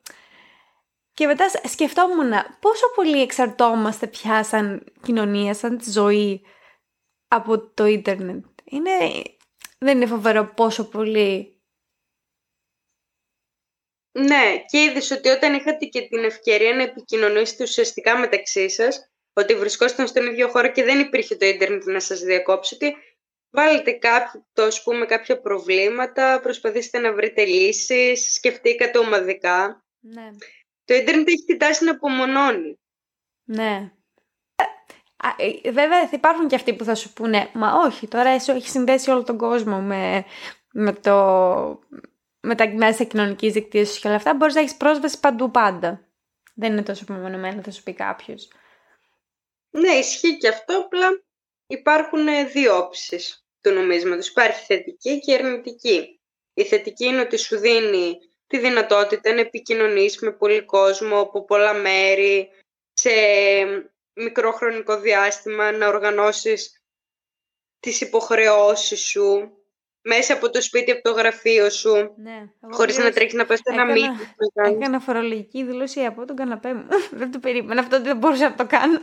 Και 1.15 1.27
μετά 1.27 1.49
σκεφτόμουν 1.69 2.33
πόσο 2.61 2.91
πολύ 2.95 3.23
εξαρτώμαστε 3.23 4.07
πια 4.07 4.45
σαν 4.45 4.93
κοινωνία, 5.03 5.55
σαν 5.55 5.79
τη 5.79 5.91
ζωή 5.91 6.47
από 7.29 7.69
το 7.69 7.87
ίντερνετ. 7.87 8.45
Είναι... 8.65 9.23
Δεν 9.79 9.97
είναι 9.97 10.07
φοβερό 10.07 10.53
πόσο 10.57 10.89
πολύ... 10.89 11.49
Ναι, 14.19 14.65
και 14.67 14.83
είδες 14.83 15.11
ότι 15.11 15.29
όταν 15.29 15.55
είχατε 15.55 15.85
και 15.85 16.01
την 16.01 16.25
ευκαιρία 16.25 16.75
να 16.75 16.83
επικοινωνήσετε 16.83 17.63
ουσιαστικά 17.63 18.19
μεταξύ 18.19 18.69
σας, 18.69 19.11
ότι 19.33 19.55
βρισκόσασταν 19.55 20.07
στον 20.07 20.27
ίδιο 20.27 20.49
χώρο 20.49 20.73
και 20.73 20.85
δεν 20.85 21.01
υπήρχε 21.01 21.37
το 21.37 21.47
ίντερνετ 21.47 21.85
να 21.85 22.01
σας 22.01 22.21
διακόψει, 22.21 22.75
ότι 22.75 22.97
βάλετε 23.51 23.93
κάποιο, 23.93 24.47
το, 24.53 24.63
ας 24.63 24.83
πούμε, 24.83 25.07
κάποια 25.07 25.41
προβλήματα, 25.41 26.41
προσπαθήσετε 26.41 26.99
να 26.99 27.13
βρείτε 27.13 27.45
λύσεις, 27.45 28.35
σκεφτήκατε 28.35 28.99
ομαδικά. 28.99 29.85
Ναι. 30.01 30.31
Το 30.85 30.95
ίντερνετ 30.95 31.29
έχει 31.29 31.45
την 31.45 31.59
τάση 31.59 31.85
να 31.85 31.91
απομονώνει. 31.91 32.79
Ναι. 33.45 33.93
Α, 35.17 35.29
ε, 35.37 35.71
βέβαια 35.71 36.01
θα 36.09 36.17
υπάρχουν 36.17 36.49
και 36.49 36.55
αυτοί 36.55 36.75
που 36.75 36.85
θα 36.85 36.95
σου 36.95 37.13
πούνε 37.13 37.51
«Μα 37.53 37.73
όχι, 37.73 38.09
τώρα 38.09 38.31
εσύ 38.31 38.53
έχεις 38.53 38.71
συνδέσει 38.71 39.11
όλο 39.11 39.23
τον 39.23 39.39
κόσμο 39.39 39.81
με, 39.81 40.25
με, 40.73 40.93
το, 40.93 41.15
με 42.41 42.55
τα 42.55 42.69
μέσα 42.69 43.05
κοινωνικής 43.05 43.53
δικτύωσης 43.53 43.99
και 43.99 44.07
όλα 44.07 44.17
αυτά. 44.17 44.35
Μπορείς 44.35 44.55
να 44.55 44.61
έχεις 44.61 44.77
πρόσβαση 44.77 45.21
παντού 45.21 45.51
πάντα. 45.51 46.09
Δεν 46.55 46.73
είναι 46.73 46.83
τόσο 46.83 47.05
απομονωμένο, 47.09 47.63
θα 47.63 47.71
σου 47.71 47.83
πει 47.83 47.93
κάποιος. 47.93 48.49
Ναι, 49.71 49.91
ισχύει 49.91 50.37
και 50.37 50.49
αυτό, 50.49 50.79
απλά 50.79 51.09
υπάρχουν 51.67 52.27
ε, 52.29 52.45
δύο 52.45 52.77
όψεις 52.77 53.47
του 53.61 53.71
νομίσματος. 53.71 54.29
Υπάρχει 54.29 54.65
θετική 54.65 55.21
και 55.21 55.35
αρνητική. 55.35 56.21
Η 56.55 56.65
θετική 56.65 57.05
είναι 57.05 57.21
ότι 57.21 57.37
σου 57.37 57.59
δίνει 57.59 58.19
τη 58.55 58.61
δυνατότητα 58.61 59.35
να 59.35 59.41
επικοινωνείς 59.41 60.19
με 60.19 60.31
πολύ 60.33 60.65
κόσμο 60.65 61.21
από 61.21 61.45
πολλά 61.45 61.75
μέρη, 61.75 62.51
σε 62.93 63.11
μικρό 64.15 64.53
χρονικό 64.53 65.01
διάστημα, 65.01 65.73
να 65.73 65.89
οργανώσεις 65.89 66.83
τις 67.81 68.01
υποχρεώσεις 68.01 69.01
σου 69.07 69.53
μέσα 70.03 70.35
από 70.35 70.51
το 70.51 70.63
σπίτι, 70.63 70.91
από 70.91 71.03
το 71.03 71.11
γραφείο 71.13 71.71
σου, 71.71 72.15
Ναι. 72.17 72.51
Εγώ 72.63 72.73
χωρίς 72.75 72.95
να 72.95 73.01
πλήρως 73.01 73.15
τρέχεις 73.15 73.35
να 73.35 73.47
πας 73.47 73.59
σε 73.59 73.73
ένα 73.73 73.83
έκανα- 73.83 73.95
meeting. 74.19 74.35
να 74.37 74.63
κάνεις. 74.63 74.79
Έκανα 74.79 75.01
φορολογική 75.01 75.65
δήλωση 75.65 76.05
από 76.05 76.25
τον 76.25 76.37
καναπέ 76.37 76.75
μου. 76.75 76.87
δεν 77.21 77.31
το 77.33 77.39
περίμενα 77.39 77.81
αυτό 77.81 77.97
ότι 77.97 78.05
δεν 78.05 78.17
μπορούσα 78.17 78.49
να 78.49 78.55
το 78.55 78.67
κάνω. 78.67 79.01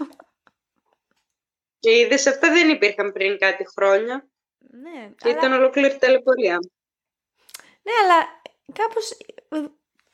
Και 1.79 1.97
είδες 1.99 2.27
αυτά 2.27 2.51
δεν 2.51 2.69
υπήρχαν 2.69 3.11
πριν 3.11 3.37
κάτι 3.37 3.65
χρόνια. 3.75 4.27
Ναι, 4.57 5.29
Ήταν 5.31 5.51
ολόκληρη 5.53 5.97
ταλαιπωρία. 5.97 6.57
Ναι, 7.83 7.91
αλλά 8.03 8.41
κάπως 8.73 9.17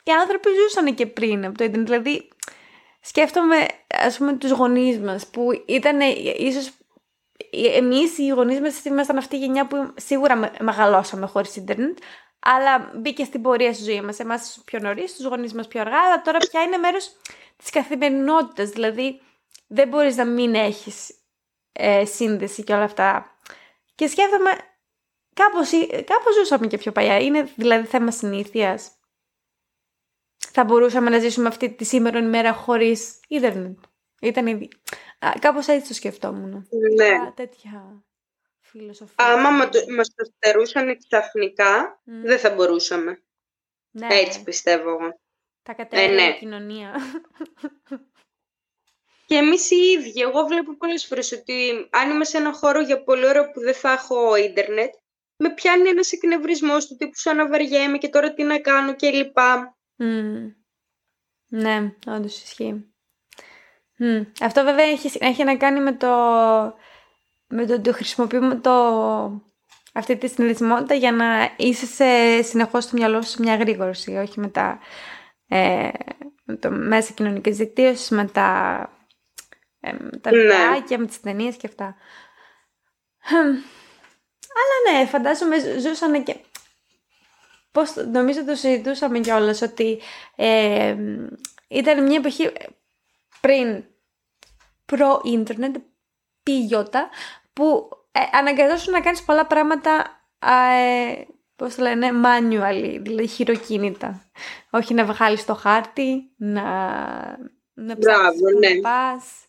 οι 0.03 0.11
άνθρωποι 0.11 0.49
ζούσαν 0.61 0.95
και 0.95 1.05
πριν 1.05 1.45
από 1.45 1.57
το 1.57 1.63
ίντερνετ. 1.63 1.87
Δηλαδή, 1.87 2.27
σκέφτομαι, 3.01 3.65
ας 3.87 4.17
πούμε, 4.17 4.33
τους 4.33 4.51
γονείς 4.51 4.99
μας 4.99 5.27
που 5.27 5.63
ήταν 5.65 5.99
ίσως 6.37 6.71
εμείς 7.51 8.17
οι 8.17 8.27
γονείς 8.27 8.59
μας 8.59 8.85
ήμασταν 8.85 9.17
αυτή 9.17 9.35
η 9.35 9.39
γενιά 9.39 9.67
που 9.67 9.93
σίγουρα 9.95 10.51
μεγαλώσαμε 10.59 11.25
χωρίς 11.25 11.55
ίντερνετ, 11.55 11.97
αλλά 12.39 12.91
μπήκε 12.95 13.23
στην 13.23 13.41
πορεία 13.41 13.73
στη 13.73 13.83
ζωή 13.83 14.01
μας. 14.01 14.19
Εμάς 14.19 14.61
πιο 14.65 14.79
νωρίς, 14.79 15.15
τους 15.15 15.25
γονείς 15.25 15.53
μας 15.53 15.67
πιο 15.67 15.81
αργά, 15.81 15.99
αλλά 15.99 16.21
τώρα 16.21 16.37
πια 16.37 16.61
είναι 16.61 16.77
μέρος 16.77 17.11
της 17.57 17.69
καθημερινότητας. 17.69 18.69
Δηλαδή, 18.69 19.21
δεν 19.67 19.87
μπορείς 19.87 20.15
να 20.15 20.25
μην 20.25 20.55
έχεις 20.55 21.13
ε, 21.71 22.05
σύνδεση 22.05 22.63
και 22.63 22.73
όλα 22.73 22.83
αυτά. 22.83 23.37
Και 23.95 24.07
σκέφτομαι, 24.07 24.51
κάπως, 25.33 25.69
κάπως 26.05 26.35
ζούσαμε 26.37 26.67
και 26.67 26.77
πιο 26.77 26.91
παλιά. 26.91 27.19
Είναι 27.19 27.51
δηλαδή 27.55 27.87
θέμα 27.87 28.11
συνήθειας. 28.11 28.91
Θα 30.37 30.63
μπορούσαμε 30.63 31.09
να 31.09 31.19
ζήσουμε 31.19 31.47
αυτή 31.47 31.69
τη 31.69 31.85
σήμερα 31.85 32.19
ημέρα 32.19 32.53
χωρίς 32.53 33.19
ίντερνετ. 33.27 33.77
Ήταν 34.21 34.47
ήδη. 34.47 34.67
Κάπως 35.39 35.67
έτσι 35.67 35.87
το 35.87 35.93
σκεφτόμουν. 35.93 36.67
Ναι. 36.95 37.31
τέτοια 37.35 38.03
φιλοσοφία. 38.59 39.25
Άμα 39.25 39.49
μας 39.95 40.13
το 40.15 40.25
στερούσαν 40.35 40.97
ξαφνικά, 40.97 42.01
δεν 42.03 42.39
θα 42.39 42.49
μπορούσαμε. 42.49 43.21
Ναι. 43.91 44.07
Έτσι 44.09 44.43
πιστεύω 44.43 44.89
εγώ. 44.89 45.19
Τα 45.63 45.73
κατέβαια 45.73 46.23
ε, 46.23 46.27
ναι. 46.27 46.37
κοινωνία. 46.37 46.95
Και 49.27 49.35
εμείς 49.35 49.71
οι 49.71 49.75
ίδιοι, 49.75 50.21
εγώ 50.21 50.45
βλέπω 50.45 50.77
πολλές 50.77 51.05
φορές 51.05 51.31
ότι 51.31 51.87
αν 51.89 52.09
είμαι 52.09 52.25
σε 52.25 52.37
ένα 52.37 52.53
χώρο 52.53 52.81
για 52.81 53.03
πολύ 53.03 53.27
ώρα 53.27 53.51
που 53.51 53.59
δεν 53.59 53.73
θα 53.73 53.91
έχω 53.91 54.35
ίντερνετ, 54.35 54.93
με 55.37 55.53
πιάνει 55.53 55.89
ένας 55.89 56.11
εκνευρισμός 56.11 56.87
του 56.87 56.95
τύπου 56.95 57.17
σου 57.17 57.29
αναβαριέμαι 57.29 57.97
και 57.97 58.09
τώρα 58.09 58.33
τι 58.33 58.43
να 58.43 58.59
κάνω 58.59 58.95
και 58.95 59.09
λοιπά. 59.09 59.76
Ναι, 61.47 61.93
όντως 62.07 62.43
ισχύει. 62.43 62.91
Αυτό 64.41 64.63
βέβαια 64.63 64.85
έχει, 64.85 65.11
έχει 65.19 65.43
να 65.43 65.57
κάνει 65.57 65.79
με 65.79 65.93
το, 65.93 66.07
με 67.47 67.65
το 67.65 67.73
ότι 67.73 67.93
χρησιμοποιούμε 67.93 68.55
το, 68.55 68.71
αυτή 69.93 70.17
τη 70.17 70.27
συνδεσιμότητα 70.27 70.93
για 70.93 71.11
να 71.11 71.53
είσαι 71.57 71.85
σε, 71.85 72.41
συνεχώς 72.41 72.83
στο 72.83 72.97
μυαλό 72.97 73.21
σου 73.21 73.41
μια 73.43 73.55
γρήγορση, 73.55 74.15
όχι 74.15 74.39
με 74.39 74.47
τα, 74.47 74.79
ε, 75.47 75.89
με 76.43 76.55
το 76.55 76.71
μέσα 76.71 77.13
κοινωνικής 77.13 77.57
δικτύωσης, 77.57 78.09
με 78.09 78.25
τα 78.25 78.79
ε, 79.79 80.17
τα 80.21 80.31
βιντεάκια, 80.31 80.99
με 80.99 81.05
τις 81.05 81.19
ταινίες 81.19 81.55
και 81.55 81.67
αυτά. 81.67 81.95
Αλλά 84.59 84.99
ναι, 84.99 85.05
φαντάζομαι 85.05 85.55
ζούσαν 85.79 86.23
και... 86.23 86.35
Πώς, 87.77 87.95
νομίζω 87.95 88.45
το 88.45 88.55
συζητούσαμε 88.55 89.19
κιόλας 89.19 89.61
ότι 89.61 89.99
ε, 90.35 90.95
ήταν 91.67 92.03
μια 92.03 92.17
εποχή 92.17 92.51
πριν 93.41 93.83
προ-ίντερνετ, 94.85 95.75
πήγιωτα, 96.43 97.09
που 97.53 97.89
ε, 98.11 98.19
αναγκαζόσουν 98.37 98.93
να 98.93 99.01
κάνεις 99.01 99.23
πολλά 99.23 99.45
πράγματα 99.45 100.05
ε, 100.39 101.21
πώς 101.55 101.75
το 101.75 101.81
λένε, 101.81 102.09
manually, 102.23 102.99
δηλαδή 103.01 103.27
χειροκίνητα. 103.27 104.29
Όχι 104.69 104.93
να 104.93 105.05
βγάλεις 105.05 105.45
το 105.45 105.55
χάρτη, 105.55 106.31
να, 106.37 106.63
να 107.73 107.97
ψάξεις 107.97 108.41
ναι. 108.59 108.69
να 108.69 108.81
πας 108.81 109.47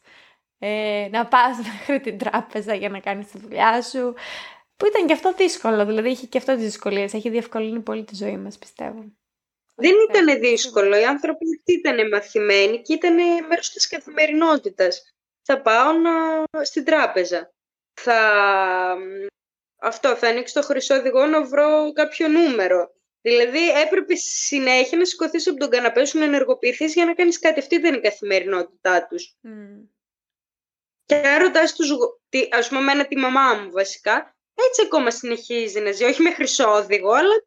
ε, 0.59 1.09
να 1.11 1.27
πας 1.27 1.57
μέχρι 1.67 2.01
την 2.01 2.19
τράπεζα 2.19 2.75
για 2.75 2.88
να 2.88 2.99
κάνεις 2.99 3.27
τη 3.31 3.38
δουλειά 3.38 3.83
σου. 3.83 4.14
Που 4.79 4.87
ήταν 4.87 5.07
και 5.07 5.12
αυτό 5.12 5.33
δύσκολο, 5.33 5.87
δηλαδή 5.87 6.11
είχε 6.11 6.27
και 6.27 6.38
αυτό 6.38 6.55
τις 6.55 6.64
δυσκολίες. 6.64 7.14
Έχει 7.14 7.29
διευκολύνει 7.29 7.81
πολύ 7.81 8.05
τη 8.05 8.14
ζωή 8.14 8.37
μας, 8.37 8.59
πιστεύω. 8.59 9.12
Δεν 9.75 9.95
ήταν 10.11 10.41
δύσκολο. 10.41 10.97
Οι 10.99 11.05
άνθρωποι 11.05 11.62
ήταν 11.64 12.09
μαθημένοι 12.09 12.83
και 12.83 12.93
ήταν 12.93 13.14
μέρος 13.47 13.71
της 13.71 13.88
καθημερινότητας. 13.88 15.14
Θα 15.43 15.61
πάω 15.61 15.93
να... 15.93 16.45
στην 16.64 16.85
τράπεζα. 16.85 17.53
Θα... 18.01 18.19
Αυτό, 19.81 20.17
θα 20.17 20.29
ανοίξω 20.29 20.61
το 20.61 20.67
χρυσό 20.67 20.95
οδηγό 20.95 21.27
να 21.27 21.45
βρω 21.45 21.93
κάποιο 21.93 22.29
νούμερο. 22.29 22.95
Δηλαδή 23.21 23.71
έπρεπε 23.71 24.14
συνέχεια 24.14 24.99
να 24.99 25.05
σηκωθείς 25.05 25.49
από 25.49 25.59
τον 25.59 25.71
καναπέ 25.71 26.05
σου 26.05 26.19
να 26.19 26.25
ενεργοποιηθείς 26.25 26.95
για 26.95 27.05
να 27.05 27.14
κάνεις 27.14 27.38
κάτι. 27.38 27.59
Αυτή 27.61 27.75
ήταν 27.75 27.95
η 27.95 28.01
καθημερινότητά 28.01 29.07
τους. 29.07 29.37
Και 31.05 31.14
αν 31.14 31.43
ρωτάς 31.43 31.75
τους, 31.75 31.91
ας 32.51 32.69
πούμε, 32.69 32.81
εμένα 32.81 33.07
τη 33.07 33.17
μαμά 33.17 33.55
μου 33.55 33.71
βασικά, 33.71 34.37
έτσι 34.66 34.83
ακόμα 34.85 35.11
συνεχίζει 35.11 35.81
να 35.81 35.92
ζει. 35.92 36.05
Όχι 36.05 36.23
με 36.23 36.31
χρυσόδηγο, 36.31 37.11
αλλά 37.11 37.44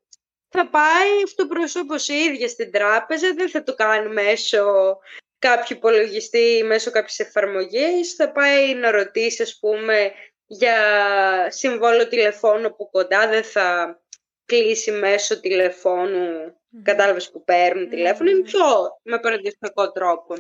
θα 0.50 0.69
πάει 0.69 1.24
αυτοπροσώπω 1.24 1.95
η 2.08 2.13
ίδια 2.13 2.47
στην 2.47 2.71
τράπεζα, 2.71 3.34
δεν 3.34 3.50
θα 3.50 3.63
το 3.63 3.76
κάνει 3.76 4.10
μέσω 4.10 4.97
κάποιου 5.39 5.78
υπολογιστή 5.78 6.58
ή 6.58 6.63
μέσω 6.63 6.91
κάποιες 6.91 7.19
εφαρμογής. 7.19 8.15
Θα 8.15 8.32
πάει 8.32 8.74
να 8.74 8.91
ρωτήσει, 8.91 9.41
ας 9.41 9.58
πούμε, 9.60 10.12
για 10.45 10.78
συμβόλο 11.52 12.08
τηλεφώνου 12.08 12.67
από 12.67 12.89
κοντά, 12.89 13.28
δεν 13.28 13.43
θα 13.43 14.00
κλείσει 14.45 14.91
μέσω 14.91 15.39
τηλεφώνου, 15.39 16.47
mm. 16.47 16.82
κατάλαβες 16.84 17.32
που 17.32 17.43
παίρνουν 17.43 17.89
τηλέφωνο, 17.89 18.30
είναι 18.30 18.41
πιο 18.41 18.65
με 19.04 19.19
παραδοσιακό 19.19 19.91
τρόπο. 19.91 20.36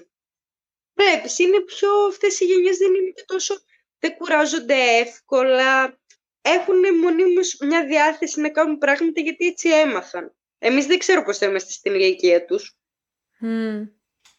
Βλέπεις, 0.93 1.39
είναι 1.39 1.59
πιο, 1.59 1.89
αυτές 2.09 2.39
οι 2.39 2.45
γενιές 2.45 2.77
δεν 2.77 2.93
είναι 2.93 3.11
και 3.15 3.23
τόσο, 3.25 3.55
δεν 3.99 4.15
κουράζονται 4.15 4.75
εύκολα, 4.99 6.00
έχουν 6.41 6.99
μονίμως 7.01 7.57
μια 7.59 7.85
διάθεση 7.85 8.41
να 8.41 8.49
κάνουν 8.49 8.77
πράγματα 8.77 9.21
γιατί 9.21 9.45
έτσι 9.45 9.69
έμαθαν. 9.69 10.35
Εμείς 10.59 10.85
δεν 10.85 10.97
ξέρω 10.97 11.23
πώς 11.23 11.37
θα 11.37 11.45
είμαστε 11.45 11.71
στην 11.71 11.93
ηλικία 11.93 12.45
τους. 12.45 12.77
Mm. 13.41 13.89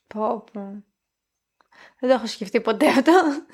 Πω, 0.07 0.45
πω. 0.53 0.85
Δεν 2.01 2.11
το 2.11 2.15
έχω 2.15 2.27
σκεφτεί 2.27 2.61
ποτέ 2.61 2.89
αυτό. 2.89 3.47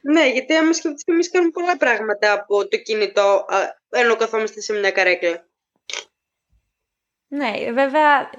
Ναι, 0.00 0.32
γιατί 0.32 0.54
άμα 0.54 0.72
σκεφτείς 0.72 1.02
εμείς 1.06 1.30
κάνουμε 1.30 1.50
πολλά 1.50 1.76
πράγματα 1.76 2.32
από 2.32 2.68
το 2.68 2.76
κινητό 2.76 3.46
ενώ 3.88 4.16
καθόμαστε 4.16 4.60
σε 4.60 4.72
μια 4.72 4.90
καρέκλα. 4.90 5.48
Ναι, 7.28 7.72
βέβαια 7.72 8.30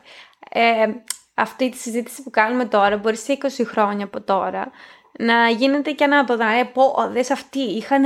ε, 0.50 0.86
αυτή 1.34 1.70
τη 1.70 1.78
συζήτηση 1.78 2.24
που 2.24 2.30
κάνουμε 2.30 2.66
τώρα 2.66 2.98
μπορεί 2.98 3.16
σε 3.16 3.38
20 3.42 3.48
χρόνια 3.66 4.06
από 4.06 4.22
τώρα 4.22 4.72
να 5.20 5.50
γίνεται 5.50 5.92
και 5.92 6.04
ένα 6.04 6.20
από 6.20 6.38
τα 6.38 6.72
πω, 6.74 7.10
δες 7.12 7.32
αυτοί 7.32 7.60
είχαν 7.60 8.04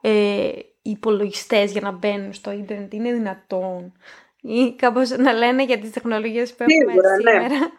ε, 0.00 0.50
υπολογιστές 0.82 1.72
για 1.72 1.80
να 1.80 1.90
μπαίνουν 1.90 2.32
στο 2.32 2.50
ίντερνετ, 2.50 2.92
είναι 2.92 3.12
δυνατόν. 3.12 3.92
Ή 4.40 4.74
κάπως 4.74 5.10
να 5.10 5.32
λένε 5.32 5.64
για 5.64 5.78
τις 5.78 5.90
τεχνολογίες 5.90 6.54
που 6.54 6.62
έχουμε 6.62 6.92
Σίγουρα, 6.92 7.16
ναι. 7.16 7.30
σήμερα. 7.30 7.48
Ναι. 7.48 7.70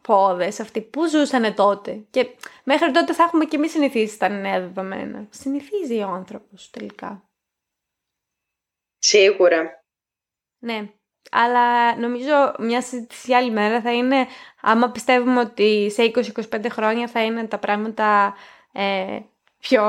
Πόδες 0.00 0.60
αυτοί, 0.60 0.80
πού 0.80 1.06
ζούσαν 1.06 1.54
τότε. 1.54 2.04
Και 2.10 2.26
μέχρι 2.64 2.90
τότε 2.90 3.12
θα 3.12 3.22
έχουμε 3.22 3.44
και 3.44 3.56
εμείς 3.56 3.70
συνηθίσει 3.70 4.18
τα 4.18 4.28
νέα 4.28 4.60
δεδομένα. 4.60 5.26
Συνηθίζει 5.30 5.98
ο 6.02 6.08
άνθρωπος 6.08 6.70
τελικά. 6.70 7.28
Σίγουρα. 8.98 9.84
Ναι. 10.58 10.90
Αλλά 11.30 11.96
νομίζω 11.96 12.54
μια 12.58 12.82
συζήτηση 12.82 13.32
άλλη 13.32 13.50
μέρα 13.50 13.80
θα 13.80 13.92
είναι 13.92 14.26
άμα 14.60 14.90
πιστεύουμε 14.90 15.40
ότι 15.40 15.90
σε 15.90 16.10
20-25 16.50 16.66
χρόνια 16.68 17.08
θα 17.08 17.24
είναι 17.24 17.46
τα 17.46 17.58
πράγματα 17.58 18.34
ε, 18.72 19.18
πιο 19.58 19.82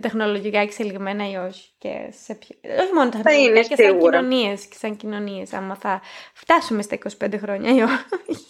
τεχνολογικά 0.00 0.58
εξελιγμένα 0.58 1.30
ή 1.30 1.36
όχι. 1.36 1.70
Και 1.78 2.08
σε 2.10 2.34
ποιο... 2.34 2.56
Όχι 2.80 2.92
μόνο 2.92 3.10
τεχνολογικά, 3.10 3.62
και 3.62 3.76
σαν 3.76 3.98
κοινωνίες, 3.98 4.66
και 4.66 4.76
σαν 4.76 4.96
κοινωνίες, 4.96 5.52
άμα 5.52 5.74
θα 5.74 6.02
φτάσουμε 6.34 6.82
στα 6.82 6.98
25 7.18 7.38
χρόνια 7.38 7.74
ή 7.74 7.82
όχι. 7.82 8.46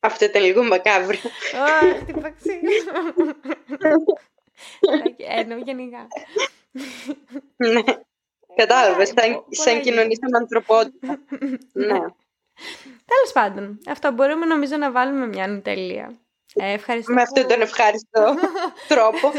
Αυτό 0.00 0.24
ήταν 0.24 0.42
λίγο 0.42 0.64
μακάβριο. 0.64 1.30
Όχι, 1.82 2.04
τι 2.04 2.12
παξί. 2.12 2.60
Εννοώ 5.16 5.58
γενικά. 5.58 6.08
Ναι. 7.56 7.82
Κατάλαβες, 8.54 9.08
σαν, 9.08 9.44
σαν 9.48 9.80
κοινωνήσαμε 9.80 10.36
ανθρωπότητα. 10.36 11.18
ναι. 11.72 11.98
Τέλος 13.10 13.32
πάντων, 13.32 13.78
αυτό 13.86 14.12
μπορούμε 14.12 14.46
νομίζω 14.46 14.76
να 14.76 14.90
βάλουμε 14.90 15.26
μια 15.26 15.62
τελεία. 15.62 16.18
Ε, 16.54 16.72
ευχαριστώ 16.72 17.12
Με 17.12 17.22
αυτόν 17.22 17.46
τον 17.46 17.60
ευχάριστο 17.60 18.34
τρόπο. 18.88 19.32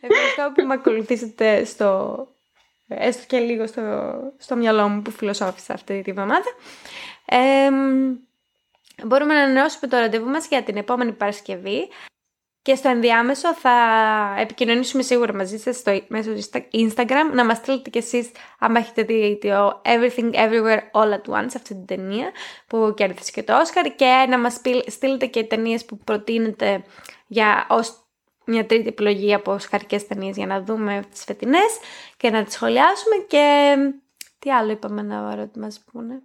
ευχαριστώ 0.00 0.52
που 0.54 0.66
με 0.66 0.74
ακολουθήσατε 0.74 1.64
στο, 1.64 2.18
έστω 2.88 3.24
και 3.26 3.38
λίγο 3.38 3.66
στο, 3.66 3.82
στο 4.38 4.56
μυαλό 4.56 4.88
μου 4.88 5.02
που 5.02 5.10
φιλοσόφησα 5.10 5.74
αυτή 5.74 6.02
τη 6.02 6.12
βδομάδα. 6.12 6.54
Ε, 7.24 7.70
μπορούμε 9.04 9.34
να 9.34 9.42
ανανεώσουμε 9.42 9.88
το 9.88 9.96
ραντεβού 9.96 10.28
μας 10.28 10.46
για 10.46 10.62
την 10.62 10.76
επόμενη 10.76 11.12
Παρασκευή. 11.12 11.88
Και 12.64 12.74
στο 12.74 12.88
ενδιάμεσο 12.88 13.54
θα 13.54 13.74
επικοινωνήσουμε 14.38 15.02
σίγουρα 15.02 15.34
μαζί 15.34 15.58
σας 15.58 15.76
στο, 15.76 16.00
μέσω 16.08 16.30
Instagram 16.72 17.32
να 17.32 17.44
μας 17.44 17.56
στείλετε 17.56 17.90
κι 17.90 17.98
εσείς 17.98 18.30
αν 18.58 18.76
έχετε 18.76 19.02
δει 19.02 19.38
το 19.40 19.82
Everything 19.84 20.34
Everywhere 20.34 20.78
All 20.92 21.10
At 21.10 21.40
Once 21.40 21.52
αυτή 21.54 21.74
την 21.74 21.86
ταινία 21.86 22.30
που 22.66 22.92
κέρδισε 22.96 23.30
και 23.30 23.42
το 23.42 23.52
Oscar 23.52 23.90
και 23.96 24.26
να 24.28 24.38
μας 24.38 24.60
στείλετε 24.86 25.26
και 25.26 25.44
ταινίες 25.44 25.84
που 25.84 25.98
προτείνετε 25.98 26.84
για 27.26 27.66
ως 27.68 28.04
μια 28.44 28.66
τρίτη 28.66 28.88
επιλογή 28.88 29.34
από 29.34 29.58
σκαρικές 29.58 30.06
ταινίες 30.06 30.36
για 30.36 30.46
να 30.46 30.62
δούμε 30.62 31.02
τις 31.10 31.24
φετινές 31.24 31.78
και 32.16 32.30
να 32.30 32.44
τις 32.44 32.54
σχολιάσουμε 32.54 33.16
και 33.28 33.76
τι 34.38 34.52
άλλο 34.52 34.70
είπαμε 34.70 35.02
να 35.02 35.48
μας 35.54 35.84
πούνε. 35.92 36.22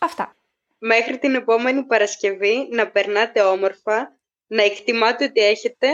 Αυτά. 0.00 0.34
Μέχρι 0.78 1.18
την 1.18 1.34
επόμενη 1.34 1.82
Παρασκευή 1.82 2.68
να 2.70 2.88
περνάτε 2.88 3.40
όμορφα, 3.40 4.15
να 4.46 4.62
εκτιμάτε 4.62 5.24
ότι 5.24 5.40
έχετε 5.40 5.88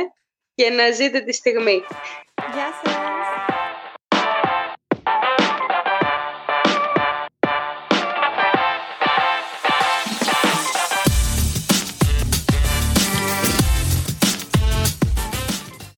και 0.55 0.71
να 0.71 0.91
ζείτε 0.91 1.21
τη 1.21 1.33
στιγμή. 1.33 1.83
Γεια 2.55 2.81
σας! 2.85 3.02